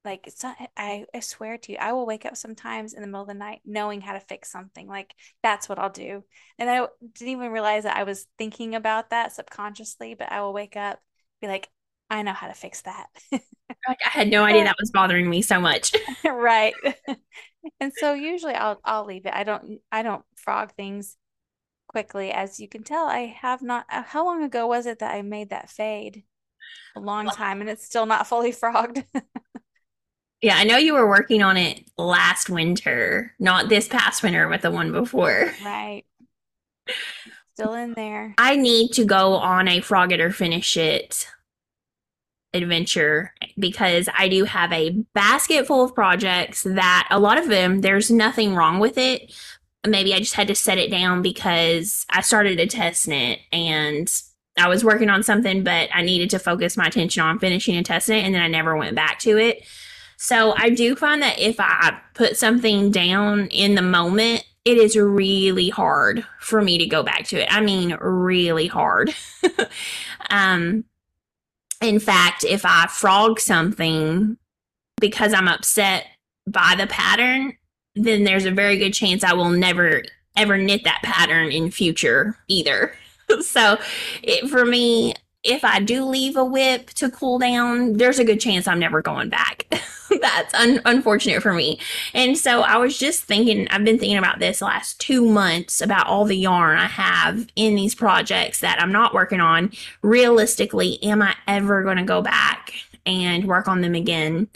like 0.06 0.26
it's 0.26 0.42
not, 0.42 0.56
I, 0.76 1.04
I 1.12 1.20
swear 1.20 1.58
to 1.58 1.72
you, 1.72 1.78
I 1.78 1.92
will 1.92 2.06
wake 2.06 2.24
up 2.24 2.36
sometimes 2.36 2.94
in 2.94 3.02
the 3.02 3.08
middle 3.08 3.22
of 3.22 3.28
the 3.28 3.34
night 3.34 3.60
knowing 3.64 4.00
how 4.00 4.12
to 4.14 4.20
fix 4.20 4.50
something. 4.50 4.86
Like 4.86 5.14
that's 5.42 5.68
what 5.68 5.78
I'll 5.78 5.90
do. 5.90 6.24
And 6.58 6.70
I 6.70 6.86
didn't 7.14 7.32
even 7.32 7.52
realize 7.52 7.82
that 7.82 7.96
I 7.96 8.04
was 8.04 8.26
thinking 8.38 8.74
about 8.74 9.10
that 9.10 9.32
subconsciously, 9.32 10.14
but 10.14 10.32
I 10.32 10.40
will 10.40 10.52
wake 10.52 10.76
up, 10.76 11.00
be 11.42 11.48
like, 11.48 11.68
I 12.08 12.22
know 12.22 12.32
how 12.32 12.46
to 12.46 12.54
fix 12.54 12.82
that. 12.82 13.06
like 13.32 13.98
I 14.04 14.10
had 14.10 14.28
no 14.28 14.44
idea 14.44 14.64
that 14.64 14.76
was 14.80 14.90
bothering 14.90 15.28
me 15.28 15.42
so 15.42 15.60
much. 15.60 15.92
right. 16.24 16.74
and 17.80 17.92
so 17.96 18.14
usually 18.14 18.54
I'll 18.54 18.80
I'll 18.84 19.04
leave 19.04 19.26
it. 19.26 19.34
I 19.34 19.44
don't 19.44 19.80
I 19.90 20.02
don't 20.02 20.24
frog 20.36 20.72
things 20.74 21.16
quickly. 21.88 22.30
As 22.30 22.60
you 22.60 22.68
can 22.68 22.84
tell, 22.84 23.06
I 23.06 23.26
have 23.40 23.62
not 23.62 23.86
uh, 23.90 24.02
how 24.02 24.24
long 24.24 24.44
ago 24.44 24.66
was 24.66 24.86
it 24.86 25.00
that 25.00 25.14
I 25.14 25.22
made 25.22 25.50
that 25.50 25.68
fade? 25.68 26.22
A 26.96 27.00
long 27.00 27.28
time 27.28 27.60
and 27.60 27.68
it's 27.68 27.84
still 27.84 28.06
not 28.06 28.26
fully 28.26 28.52
frogged. 28.52 29.04
Yeah, 30.42 30.56
I 30.56 30.64
know 30.64 30.76
you 30.76 30.94
were 30.94 31.08
working 31.08 31.42
on 31.42 31.56
it 31.56 31.84
last 31.96 32.50
winter, 32.50 33.34
not 33.38 33.68
this 33.68 33.88
past 33.88 34.22
winter, 34.22 34.48
but 34.48 34.62
the 34.62 34.70
one 34.70 34.92
before. 34.92 35.52
Right. 35.64 36.04
Still 37.54 37.74
in 37.74 37.94
there. 37.94 38.34
I 38.36 38.56
need 38.56 38.92
to 38.92 39.04
go 39.04 39.34
on 39.34 39.66
a 39.66 39.80
frog 39.80 40.12
it 40.12 40.20
or 40.20 40.30
finish 40.30 40.76
it 40.76 41.26
adventure 42.52 43.32
because 43.58 44.08
I 44.16 44.28
do 44.28 44.44
have 44.44 44.72
a 44.72 44.90
basket 45.14 45.66
full 45.66 45.84
of 45.84 45.94
projects 45.94 46.62
that 46.62 47.08
a 47.10 47.20
lot 47.20 47.38
of 47.38 47.48
them, 47.48 47.80
there's 47.80 48.10
nothing 48.10 48.54
wrong 48.54 48.78
with 48.78 48.98
it. 48.98 49.32
Maybe 49.86 50.14
I 50.14 50.18
just 50.18 50.34
had 50.34 50.48
to 50.48 50.54
set 50.54 50.78
it 50.78 50.90
down 50.90 51.22
because 51.22 52.04
I 52.10 52.20
started 52.20 52.58
a 52.58 52.66
test 52.66 53.06
knit 53.06 53.40
and 53.52 54.10
I 54.58 54.68
was 54.68 54.84
working 54.84 55.10
on 55.10 55.22
something, 55.22 55.62
but 55.62 55.88
I 55.94 56.02
needed 56.02 56.30
to 56.30 56.38
focus 56.38 56.76
my 56.76 56.86
attention 56.86 57.22
on 57.22 57.38
finishing 57.38 57.76
a 57.76 57.82
test 57.82 58.08
knit 58.08 58.24
and 58.24 58.34
then 58.34 58.42
I 58.42 58.48
never 58.48 58.76
went 58.76 58.96
back 58.96 59.18
to 59.20 59.38
it. 59.38 59.64
So 60.16 60.54
I 60.56 60.70
do 60.70 60.96
find 60.96 61.22
that 61.22 61.38
if 61.38 61.56
I 61.58 61.98
put 62.14 62.36
something 62.36 62.90
down 62.90 63.46
in 63.48 63.74
the 63.74 63.82
moment, 63.82 64.44
it 64.64 64.78
is 64.78 64.96
really 64.96 65.68
hard 65.68 66.24
for 66.40 66.60
me 66.60 66.78
to 66.78 66.86
go 66.86 67.02
back 67.02 67.24
to 67.28 67.42
it. 67.42 67.48
I 67.50 67.60
mean, 67.60 67.96
really 68.00 68.66
hard. 68.66 69.14
um, 70.30 70.84
in 71.80 72.00
fact, 72.00 72.44
if 72.44 72.64
I 72.64 72.86
frog 72.86 73.38
something 73.38 74.36
because 75.00 75.34
I'm 75.34 75.48
upset 75.48 76.06
by 76.46 76.74
the 76.76 76.86
pattern, 76.86 77.56
then 77.94 78.24
there's 78.24 78.44
a 78.44 78.50
very 78.50 78.78
good 78.78 78.92
chance 78.92 79.22
I 79.22 79.34
will 79.34 79.50
never 79.50 80.02
ever 80.36 80.58
knit 80.58 80.84
that 80.84 81.00
pattern 81.02 81.50
in 81.50 81.70
future 81.70 82.36
either. 82.48 82.94
so, 83.40 83.78
it, 84.22 84.48
for 84.50 84.64
me, 84.64 85.14
if 85.42 85.64
I 85.64 85.80
do 85.80 86.04
leave 86.04 86.36
a 86.36 86.44
WIP 86.44 86.90
to 86.90 87.10
cool 87.10 87.38
down, 87.38 87.94
there's 87.94 88.18
a 88.18 88.24
good 88.24 88.40
chance 88.40 88.66
I'm 88.66 88.78
never 88.78 89.00
going 89.00 89.28
back. 89.28 89.66
That's 90.22 90.54
un- 90.54 90.80
unfortunate 90.84 91.42
for 91.42 91.52
me. 91.52 91.78
And 92.14 92.36
so 92.36 92.62
I 92.62 92.76
was 92.76 92.98
just 92.98 93.24
thinking, 93.24 93.68
I've 93.68 93.84
been 93.84 93.98
thinking 93.98 94.18
about 94.18 94.38
this 94.38 94.60
last 94.60 95.00
two 95.00 95.26
months 95.28 95.80
about 95.80 96.06
all 96.06 96.24
the 96.24 96.36
yarn 96.36 96.78
I 96.78 96.86
have 96.86 97.46
in 97.56 97.74
these 97.74 97.94
projects 97.94 98.60
that 98.60 98.80
I'm 98.80 98.92
not 98.92 99.14
working 99.14 99.40
on. 99.40 99.72
Realistically, 100.02 101.02
am 101.02 101.22
I 101.22 101.34
ever 101.46 101.82
going 101.82 101.98
to 101.98 102.02
go 102.02 102.22
back 102.22 102.72
and 103.04 103.46
work 103.46 103.68
on 103.68 103.80
them 103.80 103.94
again? 103.94 104.48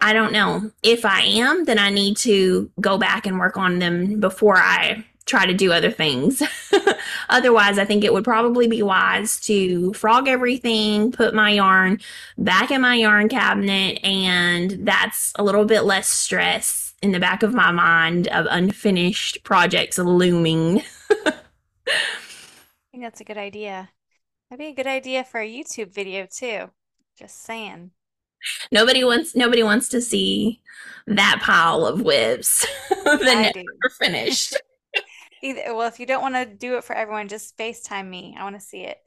I 0.00 0.12
don't 0.12 0.32
know. 0.32 0.70
If 0.82 1.04
I 1.04 1.22
am, 1.22 1.64
then 1.64 1.78
I 1.78 1.90
need 1.90 2.16
to 2.18 2.70
go 2.80 2.98
back 2.98 3.26
and 3.26 3.38
work 3.38 3.56
on 3.56 3.78
them 3.78 4.20
before 4.20 4.56
I 4.56 5.04
try 5.26 5.44
to 5.44 5.52
do 5.52 5.72
other 5.72 5.90
things. 5.90 6.42
Otherwise, 7.28 7.78
I 7.78 7.84
think 7.84 8.04
it 8.04 8.12
would 8.12 8.24
probably 8.24 8.68
be 8.68 8.82
wise 8.82 9.40
to 9.40 9.92
frog 9.92 10.28
everything, 10.28 11.12
put 11.12 11.34
my 11.34 11.50
yarn 11.50 12.00
back 12.38 12.70
in 12.70 12.80
my 12.80 12.94
yarn 12.94 13.28
cabinet, 13.28 13.98
and 14.04 14.86
that's 14.86 15.32
a 15.36 15.44
little 15.44 15.64
bit 15.64 15.82
less 15.82 16.08
stress 16.08 16.94
in 17.02 17.12
the 17.12 17.20
back 17.20 17.42
of 17.42 17.52
my 17.52 17.70
mind 17.70 18.28
of 18.28 18.46
unfinished 18.48 19.42
projects 19.44 19.98
looming. 19.98 20.82
I 21.26 21.32
think 22.90 23.02
that's 23.02 23.20
a 23.20 23.24
good 23.24 23.38
idea. 23.38 23.90
That'd 24.48 24.60
be 24.60 24.70
a 24.70 24.74
good 24.74 24.86
idea 24.86 25.24
for 25.24 25.40
a 25.40 25.48
YouTube 25.48 25.92
video 25.92 26.26
too. 26.26 26.70
Just 27.18 27.42
saying. 27.42 27.90
Nobody 28.70 29.02
wants 29.02 29.34
nobody 29.34 29.62
wants 29.62 29.88
to 29.88 30.00
see 30.00 30.60
that 31.06 31.40
pile 31.42 31.84
of 31.84 32.00
WIPs 32.00 32.66
that 33.04 33.52
never 33.54 33.94
finished. 33.98 34.56
Either, 35.46 35.74
well, 35.74 35.86
if 35.86 36.00
you 36.00 36.06
don't 36.06 36.22
want 36.22 36.34
to 36.34 36.44
do 36.44 36.76
it 36.76 36.82
for 36.84 36.94
everyone, 36.94 37.28
just 37.28 37.56
FaceTime 37.56 38.08
me. 38.08 38.36
I 38.36 38.42
want 38.42 38.56
to 38.56 38.60
see 38.60 38.80
it. 38.80 38.98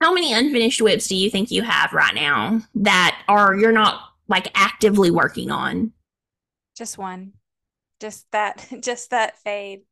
How 0.00 0.12
many 0.12 0.32
unfinished 0.32 0.80
WIPs 0.80 1.08
do 1.08 1.16
you 1.16 1.28
think 1.30 1.50
you 1.50 1.62
have 1.62 1.92
right 1.92 2.14
now 2.14 2.62
that 2.76 3.22
are 3.28 3.54
you're 3.54 3.72
not 3.72 4.00
like 4.28 4.48
actively 4.54 5.10
working 5.10 5.50
on? 5.50 5.92
Just 6.76 6.96
one. 6.96 7.32
Just 8.00 8.30
that 8.32 8.66
just 8.80 9.10
that 9.10 9.38
fade. 9.38 9.82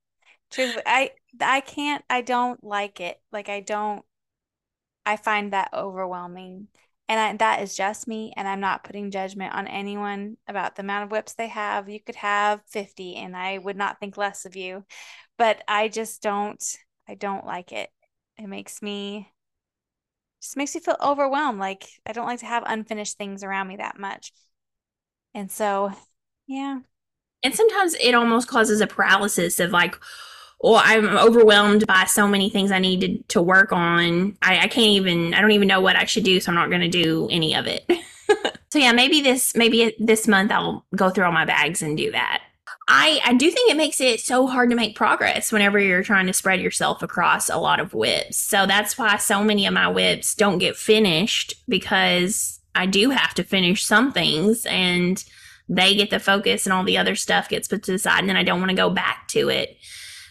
Truth 0.51 0.79
I 0.87 1.11
I 1.41 1.61
can't 1.61 2.05
I 2.09 2.23
don't 2.23 2.63
like 2.65 3.01
it. 3.01 3.21
Like 3.31 3.49
I 3.51 3.61
don't 3.61 4.05
I 5.05 5.17
find 5.17 5.53
that 5.53 5.71
overwhelming. 5.75 6.69
And 7.09 7.21
I, 7.21 7.37
that 7.37 7.63
is 7.63 7.77
just 7.77 8.09
me. 8.09 8.33
And 8.37 8.49
I'm 8.49 8.61
not 8.61 8.85
putting 8.85 9.11
judgment 9.11 9.55
on 9.55 9.67
anyone 9.67 10.37
about 10.49 10.75
the 10.75 10.83
amount 10.83 11.05
of 11.05 11.11
WIPs 11.11 11.35
they 11.35 11.49
have. 11.49 11.89
You 11.89 12.01
could 12.01 12.17
have 12.17 12.61
50, 12.69 13.17
and 13.17 13.37
I 13.37 13.59
would 13.59 13.77
not 13.77 14.01
think 14.01 14.17
less 14.17 14.47
of 14.47 14.57
you 14.57 14.85
but 15.37 15.63
I 15.69 15.89
just 15.89 16.23
don't 16.23 16.63
I 17.09 17.15
don't 17.15 17.47
like 17.47 17.73
it. 17.73 17.91
It 18.39 18.47
makes 18.47 18.83
me 18.83 19.31
just 20.43 20.57
makes 20.57 20.75
me 20.75 20.81
feel 20.81 20.97
overwhelmed. 21.01 21.59
Like 21.59 21.87
I 22.07 22.13
don't 22.13 22.27
like 22.27 22.41
to 22.41 22.47
have 22.47 22.65
unfinished 22.67 23.17
things 23.17 23.43
around 23.43 23.69
me 23.69 23.77
that 23.77 23.99
much. 23.99 24.33
And 25.35 25.51
so, 25.51 25.93
yeah. 26.47 26.81
And 27.43 27.55
sometimes 27.55 27.95
it 28.01 28.15
almost 28.15 28.49
causes 28.49 28.81
a 28.81 28.87
paralysis 28.87 29.61
of 29.61 29.71
like, 29.71 29.99
well, 30.61 30.81
I'm 30.83 31.17
overwhelmed 31.17 31.87
by 31.87 32.05
so 32.05 32.27
many 32.27 32.49
things 32.49 32.71
I 32.71 32.79
needed 32.79 33.29
to 33.31 33.43
work 33.43 33.73
on. 33.73 34.37
I, 34.41 34.61
I 34.61 34.69
can't 34.69 34.87
even, 34.87 35.35
I 35.35 35.41
don't 35.41 35.53
even 35.53 35.69
know 35.69 35.81
what 35.81 35.97
I 35.97 36.05
should 36.05 36.25
do, 36.25 36.41
so 36.41 36.51
I'm 36.51 36.57
not 36.57 36.71
going 36.71 36.81
to 36.81 36.89
do 36.89 37.29
any 37.31 37.55
of 37.55 37.67
it. 37.67 37.85
so 38.71 38.79
yeah, 38.79 38.93
maybe 38.93 39.21
this, 39.21 39.55
maybe 39.55 39.95
this 39.99 40.27
month 40.27 40.51
I'll 40.51 40.85
go 40.97 41.11
through 41.11 41.25
all 41.25 41.33
my 41.33 41.45
bags 41.45 41.83
and 41.83 41.97
do 41.97 42.11
that. 42.13 42.43
I, 42.87 43.21
I 43.25 43.35
do 43.35 43.51
think 43.51 43.71
it 43.71 43.77
makes 43.77 44.01
it 44.01 44.21
so 44.21 44.47
hard 44.47 44.71
to 44.71 44.77
make 44.77 44.95
progress 44.95 45.51
whenever 45.51 45.79
you're 45.79 46.03
trying 46.03 46.27
to 46.27 46.35
spread 46.35 46.61
yourself 46.61 47.03
across 47.03 47.49
a 47.49 47.57
lot 47.57 47.81
of 47.81 47.93
WIPs. 47.93 48.35
So 48.35 48.67
that's 48.67 48.99
why 48.99 49.17
so 49.17 49.43
many 49.43 49.67
of 49.67 49.73
my 49.73 49.87
WIPs 49.87 50.35
don't 50.35 50.59
get 50.59 50.77
finished 50.77 51.55
because 51.67 52.61
I 52.75 52.87
do 52.87 53.11
have 53.11 53.33
to 53.35 53.45
finish 53.45 53.85
some 53.85 54.13
things 54.13 54.67
and 54.67 55.25
they 55.69 55.95
get 55.95 56.11
the 56.11 56.21
focus 56.21 56.67
and 56.67 56.75
all 56.75 56.85
the 56.85 56.99
other 56.99 57.15
stuff 57.15 57.49
gets 57.49 57.69
put 57.69 57.83
to 57.85 57.93
the 57.93 57.99
side 57.99 58.21
and 58.21 58.29
then 58.29 58.37
I 58.37 58.43
don't 58.43 58.61
want 58.61 58.71
to 58.71 58.77
go 58.77 58.91
back 58.91 59.29
to 59.29 59.49
it. 59.49 59.79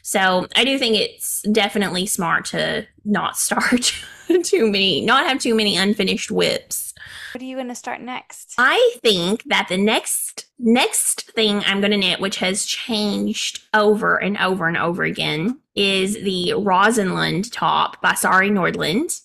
So 0.03 0.47
I 0.55 0.65
do 0.65 0.77
think 0.77 0.97
it's 0.97 1.41
definitely 1.43 2.05
smart 2.05 2.45
to 2.47 2.85
not 3.05 3.37
start 3.37 3.93
too 4.43 4.69
many, 4.69 5.01
not 5.01 5.25
have 5.25 5.39
too 5.39 5.55
many 5.55 5.77
unfinished 5.77 6.29
WIPs. 6.29 6.93
What 7.33 7.41
are 7.41 7.45
you 7.45 7.55
going 7.55 7.69
to 7.69 7.75
start 7.75 8.01
next? 8.01 8.53
I 8.57 8.95
think 9.01 9.43
that 9.45 9.67
the 9.69 9.77
next 9.77 10.45
next 10.59 11.31
thing 11.31 11.63
I'm 11.65 11.79
going 11.79 11.91
to 11.91 11.97
knit, 11.97 12.19
which 12.19 12.37
has 12.37 12.65
changed 12.65 13.63
over 13.73 14.17
and 14.17 14.37
over 14.37 14.67
and 14.67 14.77
over 14.77 15.03
again, 15.03 15.59
is 15.73 16.15
the 16.15 16.53
Rosenlund 16.55 17.51
top 17.51 18.01
by 18.01 18.13
Sari 18.13 18.49
Nordlund 18.49 19.21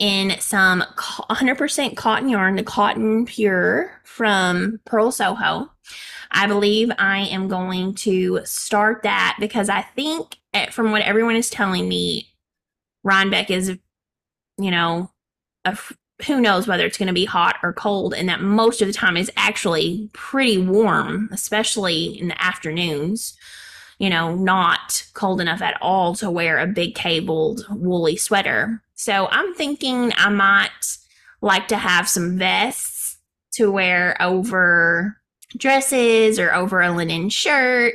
in 0.00 0.34
some 0.40 0.82
100% 0.96 1.96
cotton 1.96 2.28
yarn, 2.28 2.56
the 2.56 2.64
cotton 2.64 3.26
pure 3.26 3.92
from 4.02 4.80
Purl 4.86 5.12
Soho. 5.12 5.70
I 6.32 6.46
believe 6.46 6.90
I 6.98 7.18
am 7.26 7.48
going 7.48 7.94
to 7.96 8.40
start 8.44 9.02
that 9.02 9.36
because 9.38 9.68
I 9.68 9.82
think, 9.82 10.38
eh, 10.54 10.70
from 10.70 10.90
what 10.90 11.02
everyone 11.02 11.36
is 11.36 11.50
telling 11.50 11.88
me, 11.88 12.28
Rhinebeck 13.04 13.50
is, 13.50 13.76
you 14.58 14.70
know, 14.70 15.10
a, 15.64 15.76
who 16.26 16.40
knows 16.40 16.66
whether 16.66 16.86
it's 16.86 16.98
going 16.98 17.08
to 17.08 17.12
be 17.12 17.24
hot 17.24 17.56
or 17.62 17.72
cold, 17.72 18.14
and 18.14 18.28
that 18.28 18.40
most 18.40 18.80
of 18.80 18.88
the 18.88 18.94
time 18.94 19.16
is 19.16 19.30
actually 19.36 20.08
pretty 20.12 20.58
warm, 20.58 21.28
especially 21.32 22.18
in 22.18 22.28
the 22.28 22.42
afternoons. 22.42 23.36
You 23.98 24.08
know, 24.08 24.34
not 24.34 25.04
cold 25.12 25.42
enough 25.42 25.60
at 25.60 25.76
all 25.82 26.14
to 26.16 26.30
wear 26.30 26.58
a 26.58 26.66
big 26.66 26.94
cabled 26.94 27.66
woolly 27.68 28.16
sweater. 28.16 28.82
So 29.00 29.28
I'm 29.30 29.54
thinking 29.54 30.12
I 30.18 30.28
might 30.28 30.98
like 31.40 31.68
to 31.68 31.78
have 31.78 32.06
some 32.06 32.36
vests 32.36 33.16
to 33.52 33.70
wear 33.70 34.14
over 34.20 35.16
dresses 35.56 36.38
or 36.38 36.52
over 36.52 36.82
a 36.82 36.92
linen 36.92 37.30
shirt. 37.30 37.94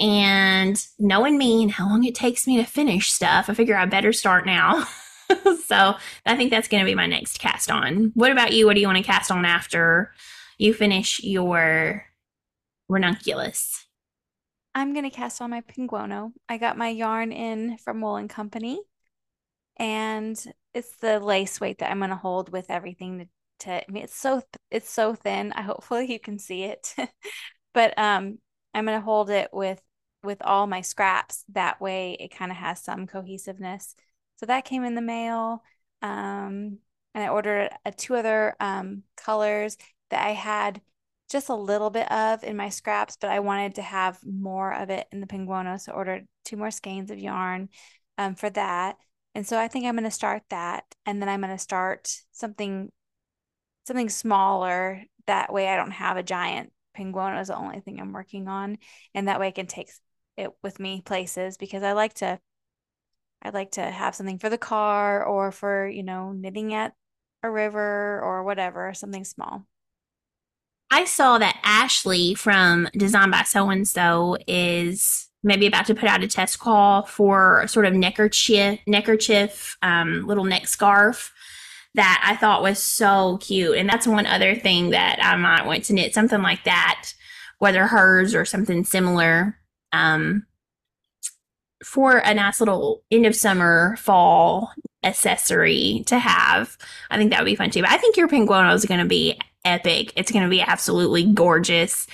And 0.00 0.82
knowing 0.98 1.36
me 1.36 1.62
and 1.62 1.70
how 1.70 1.86
long 1.86 2.02
it 2.04 2.14
takes 2.14 2.46
me 2.46 2.56
to 2.56 2.64
finish 2.64 3.12
stuff, 3.12 3.50
I 3.50 3.52
figure 3.52 3.76
I 3.76 3.84
better 3.84 4.10
start 4.14 4.46
now. 4.46 4.84
so 5.66 5.96
I 6.24 6.34
think 6.34 6.50
that's 6.50 6.68
going 6.68 6.82
to 6.82 6.90
be 6.90 6.94
my 6.94 7.06
next 7.06 7.40
cast 7.40 7.70
on. 7.70 8.12
What 8.14 8.32
about 8.32 8.54
you? 8.54 8.64
What 8.64 8.72
do 8.72 8.80
you 8.80 8.86
want 8.86 8.96
to 8.96 9.04
cast 9.04 9.30
on 9.30 9.44
after 9.44 10.14
you 10.56 10.72
finish 10.72 11.22
your 11.22 12.06
ranunculus? 12.88 13.84
I'm 14.74 14.94
going 14.94 15.04
to 15.04 15.14
cast 15.14 15.42
on 15.42 15.50
my 15.50 15.60
Penguono. 15.60 16.32
I 16.48 16.56
got 16.56 16.78
my 16.78 16.88
yarn 16.88 17.32
in 17.32 17.76
from 17.76 18.00
Wool 18.00 18.16
and 18.16 18.30
Company 18.30 18.80
and 19.78 20.36
it's 20.74 20.96
the 20.96 21.20
lace 21.20 21.60
weight 21.60 21.78
that 21.78 21.90
I'm 21.90 21.98
going 21.98 22.10
to 22.10 22.16
hold 22.16 22.50
with 22.50 22.66
everything 22.70 23.18
to, 23.18 23.26
to, 23.66 23.72
I 23.72 23.84
mean 23.90 24.04
it's 24.04 24.16
so 24.16 24.42
it's 24.70 24.90
so 24.90 25.14
thin. 25.14 25.52
I 25.52 25.62
hopefully 25.64 26.10
you 26.10 26.20
can 26.20 26.38
see 26.38 26.64
it. 26.64 26.94
but 27.74 27.98
um 27.98 28.38
I'm 28.74 28.84
going 28.86 28.98
to 28.98 29.04
hold 29.04 29.30
it 29.30 29.50
with 29.52 29.80
with 30.22 30.42
all 30.42 30.66
my 30.66 30.80
scraps 30.80 31.44
that 31.52 31.80
way 31.80 32.16
it 32.18 32.34
kind 32.34 32.50
of 32.50 32.56
has 32.58 32.82
some 32.82 33.06
cohesiveness. 33.06 33.94
So 34.36 34.46
that 34.46 34.64
came 34.64 34.84
in 34.84 34.94
the 34.94 35.00
mail. 35.02 35.62
Um 36.02 36.78
and 37.14 37.24
I 37.24 37.28
ordered 37.28 37.70
a, 37.84 37.92
two 37.92 38.14
other 38.16 38.54
um 38.60 39.02
colors 39.16 39.76
that 40.10 40.24
I 40.26 40.30
had 40.30 40.80
just 41.30 41.48
a 41.50 41.54
little 41.54 41.90
bit 41.90 42.10
of 42.10 42.42
in 42.42 42.56
my 42.56 42.68
scraps, 42.70 43.16
but 43.20 43.30
I 43.30 43.40
wanted 43.40 43.74
to 43.76 43.82
have 43.82 44.18
more 44.24 44.72
of 44.72 44.90
it 44.90 45.06
in 45.12 45.20
the 45.20 45.26
Penguono. 45.26 45.78
So 45.80 45.92
ordered 45.92 46.26
two 46.44 46.56
more 46.56 46.70
skeins 46.70 47.10
of 47.10 47.18
yarn 47.18 47.68
um, 48.16 48.34
for 48.34 48.48
that. 48.50 48.96
And 49.38 49.46
so 49.46 49.56
I 49.56 49.68
think 49.68 49.86
I'm 49.86 49.94
going 49.94 50.02
to 50.02 50.10
start 50.10 50.42
that 50.50 50.82
and 51.06 51.22
then 51.22 51.28
I'm 51.28 51.42
going 51.42 51.52
to 51.52 51.58
start 51.58 52.10
something 52.32 52.90
something 53.86 54.08
smaller 54.08 55.04
that 55.28 55.52
way 55.52 55.68
I 55.68 55.76
don't 55.76 55.92
have 55.92 56.16
a 56.16 56.24
giant 56.24 56.72
Penguono 56.98 57.40
is 57.40 57.46
the 57.46 57.56
only 57.56 57.78
thing 57.78 58.00
I'm 58.00 58.12
working 58.12 58.48
on 58.48 58.78
and 59.14 59.28
that 59.28 59.38
way 59.38 59.46
I 59.46 59.52
can 59.52 59.68
take 59.68 59.90
it 60.36 60.50
with 60.64 60.80
me 60.80 61.02
places 61.02 61.56
because 61.56 61.84
I 61.84 61.92
like 61.92 62.14
to 62.14 62.40
I'd 63.40 63.54
like 63.54 63.70
to 63.72 63.82
have 63.82 64.16
something 64.16 64.40
for 64.40 64.50
the 64.50 64.58
car 64.58 65.24
or 65.24 65.52
for, 65.52 65.86
you 65.86 66.02
know, 66.02 66.32
knitting 66.32 66.74
at 66.74 66.94
a 67.44 67.48
river 67.48 68.20
or 68.20 68.42
whatever, 68.42 68.92
something 68.92 69.24
small. 69.24 69.68
I 70.90 71.04
saw 71.04 71.38
that 71.38 71.60
Ashley 71.62 72.34
from 72.34 72.88
Design 72.92 73.30
by 73.30 73.44
So 73.44 73.70
and 73.70 73.86
So 73.86 74.36
is 74.48 75.27
maybe 75.42 75.66
about 75.66 75.86
to 75.86 75.94
put 75.94 76.08
out 76.08 76.22
a 76.22 76.28
test 76.28 76.58
call 76.58 77.02
for 77.04 77.66
sort 77.66 77.86
of 77.86 77.94
neckerchief, 77.94 78.80
neckerchief 78.86 79.76
um, 79.82 80.26
little 80.26 80.44
neck 80.44 80.66
scarf 80.66 81.32
that 81.94 82.22
I 82.24 82.36
thought 82.36 82.62
was 82.62 82.82
so 82.82 83.38
cute. 83.40 83.76
And 83.76 83.88
that's 83.88 84.06
one 84.06 84.26
other 84.26 84.54
thing 84.54 84.90
that 84.90 85.18
I 85.22 85.36
might 85.36 85.66
want 85.66 85.84
to 85.84 85.92
knit 85.92 86.14
something 86.14 86.42
like 86.42 86.64
that, 86.64 87.12
whether 87.58 87.86
hers 87.86 88.34
or 88.34 88.44
something 88.44 88.84
similar, 88.84 89.58
um, 89.92 90.46
for 91.84 92.18
a 92.18 92.34
nice 92.34 92.60
little 92.60 93.02
end 93.10 93.26
of 93.26 93.36
summer, 93.36 93.96
fall 93.96 94.72
accessory 95.04 96.02
to 96.06 96.18
have. 96.18 96.76
I 97.10 97.16
think 97.16 97.30
that 97.30 97.40
would 97.40 97.46
be 97.46 97.54
fun 97.54 97.70
too. 97.70 97.82
But 97.82 97.90
I 97.90 97.98
think 97.98 98.16
your 98.16 98.28
Penguono 98.28 98.74
is 98.74 98.84
going 98.84 99.00
to 99.00 99.06
be 99.06 99.38
epic. 99.64 100.12
It's 100.16 100.32
going 100.32 100.44
to 100.44 100.50
be 100.50 100.60
absolutely 100.60 101.24
gorgeous 101.24 102.06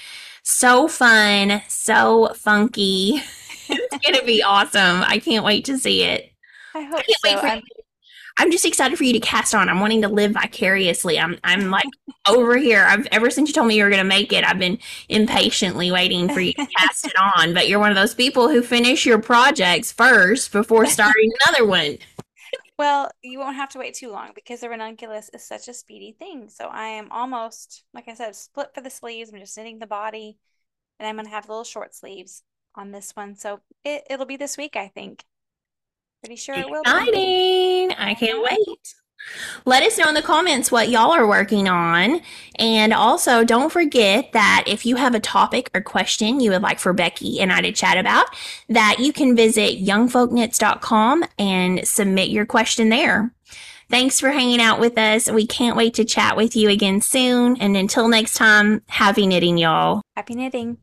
so 0.45 0.87
fun, 0.87 1.63
so 1.69 2.33
funky. 2.37 3.21
it's 3.69 4.07
going 4.07 4.19
to 4.19 4.25
be 4.25 4.43
awesome. 4.43 5.03
I 5.03 5.19
can't 5.19 5.45
wait 5.45 5.65
to 5.65 5.79
see 5.79 6.05
it. 6.05 6.31
I 6.75 6.83
hope 6.83 7.03
I 7.25 7.31
so. 7.31 7.39
I'm, 7.41 7.63
I'm 8.37 8.51
just 8.51 8.65
excited 8.65 8.99
for 8.99 9.05
you 9.05 9.13
to 9.13 9.21
cast 9.21 9.55
on. 9.55 9.69
I'm 9.69 9.81
wanting 9.81 10.03
to 10.03 10.09
live 10.09 10.33
vicariously. 10.33 11.19
I'm 11.21 11.39
I'm 11.45 11.71
like 11.71 11.87
over 12.29 12.57
here. 12.57 12.85
I've 12.85 13.07
ever 13.07 13.31
since 13.31 13.49
you 13.49 13.55
told 13.55 13.69
me 13.69 13.77
you 13.77 13.85
were 13.85 13.91
going 13.91 14.03
to 14.03 14.09
make 14.09 14.33
it, 14.33 14.45
I've 14.45 14.59
been 14.59 14.79
impatiently 15.09 15.93
waiting 15.93 16.29
for 16.29 16.41
you 16.41 16.53
to 16.55 16.67
cast 16.79 17.07
it 17.07 17.15
on. 17.37 17.55
But 17.55 17.69
you're 17.69 17.79
one 17.79 17.91
of 17.91 17.97
those 17.97 18.15
people 18.15 18.49
who 18.49 18.61
finish 18.61 19.07
your 19.07 19.21
projects 19.21 19.93
first 19.93 20.51
before 20.51 20.87
starting 20.87 21.31
another 21.47 21.65
one. 21.65 21.99
Well, 22.77 23.11
you 23.23 23.39
won't 23.39 23.57
have 23.57 23.69
to 23.71 23.79
wait 23.79 23.95
too 23.95 24.11
long 24.11 24.33
because 24.35 24.61
the 24.61 24.69
ranunculus 24.69 25.31
is 25.33 25.45
such 25.45 25.69
a 25.69 25.75
speedy 25.75 26.17
thing. 26.19 26.49
So 26.49 26.67
I 26.67 26.87
am 26.87 27.11
almost, 27.13 27.85
like 27.95 28.09
I 28.09 28.15
said, 28.15 28.35
split 28.35 28.75
for 28.75 28.81
the 28.81 28.91
sleeves. 28.91 29.31
I'm 29.33 29.39
just 29.39 29.57
knitting 29.57 29.79
the 29.79 29.87
body, 29.87 30.39
and 30.99 31.07
I'm 31.07 31.17
gonna 31.17 31.29
have 31.29 31.49
little 31.49 31.65
short 31.65 31.95
sleeves 31.95 32.43
on 32.75 32.91
this 32.91 33.13
one. 33.15 33.37
So 33.37 33.61
it 33.85 34.03
it'll 34.11 34.27
be 34.27 34.37
this 34.37 34.57
week, 34.57 34.75
I 34.75 34.89
think. 34.89 35.25
Pretty 36.23 36.37
sure 36.37 36.57
it 36.57 36.69
will. 36.69 36.81
Exciting! 36.81 37.93
I 37.93 38.15
can't 38.15 38.45
mm-hmm. 38.45 38.57
wait. 38.67 38.95
Let 39.65 39.83
us 39.83 39.99
know 39.99 40.09
in 40.09 40.15
the 40.15 40.23
comments 40.23 40.71
what 40.71 40.89
y'all 40.89 41.13
are 41.13 41.27
working 41.27 41.69
on. 41.69 42.21
And 42.59 42.93
also, 42.93 43.45
don't 43.45 43.73
forget 43.73 44.33
that 44.33 44.65
if 44.67 44.87
you 44.87 44.97
have 44.97 45.15
a 45.15 45.21
topic 45.21 45.71
or 45.75 45.81
question 45.81 46.41
you 46.41 46.51
would 46.51 46.63
like 46.63 46.79
for 46.79 46.93
Becky 46.93 47.41
and 47.41 47.53
I 47.53 47.61
to 47.63 47.73
chat 47.73 47.97
about, 47.99 48.27
that 48.69 48.97
you 48.99 49.13
can 49.13 49.35
visit 49.35 49.85
youngfolkknits.com 49.85 51.25
and 51.39 51.87
submit 51.87 52.29
your 52.31 52.47
question 52.47 52.89
there. 52.89 53.33
Thanks 53.91 54.19
for 54.19 54.31
hanging 54.31 54.61
out 54.61 54.81
with 54.81 54.97
us. 54.97 55.31
We 55.31 55.47
can't 55.47 55.77
wait 55.77 55.95
to 55.95 56.05
chat 56.05 56.37
with 56.37 56.57
you 56.57 56.69
again 56.69 57.01
soon. 57.01 57.57
And 57.59 57.77
until 57.77 58.09
next 58.09 58.35
time, 58.35 58.83
happy 58.89 59.27
knitting, 59.27 59.59
y'all. 59.59 60.03
Happy 60.17 60.35
knitting. 60.35 60.79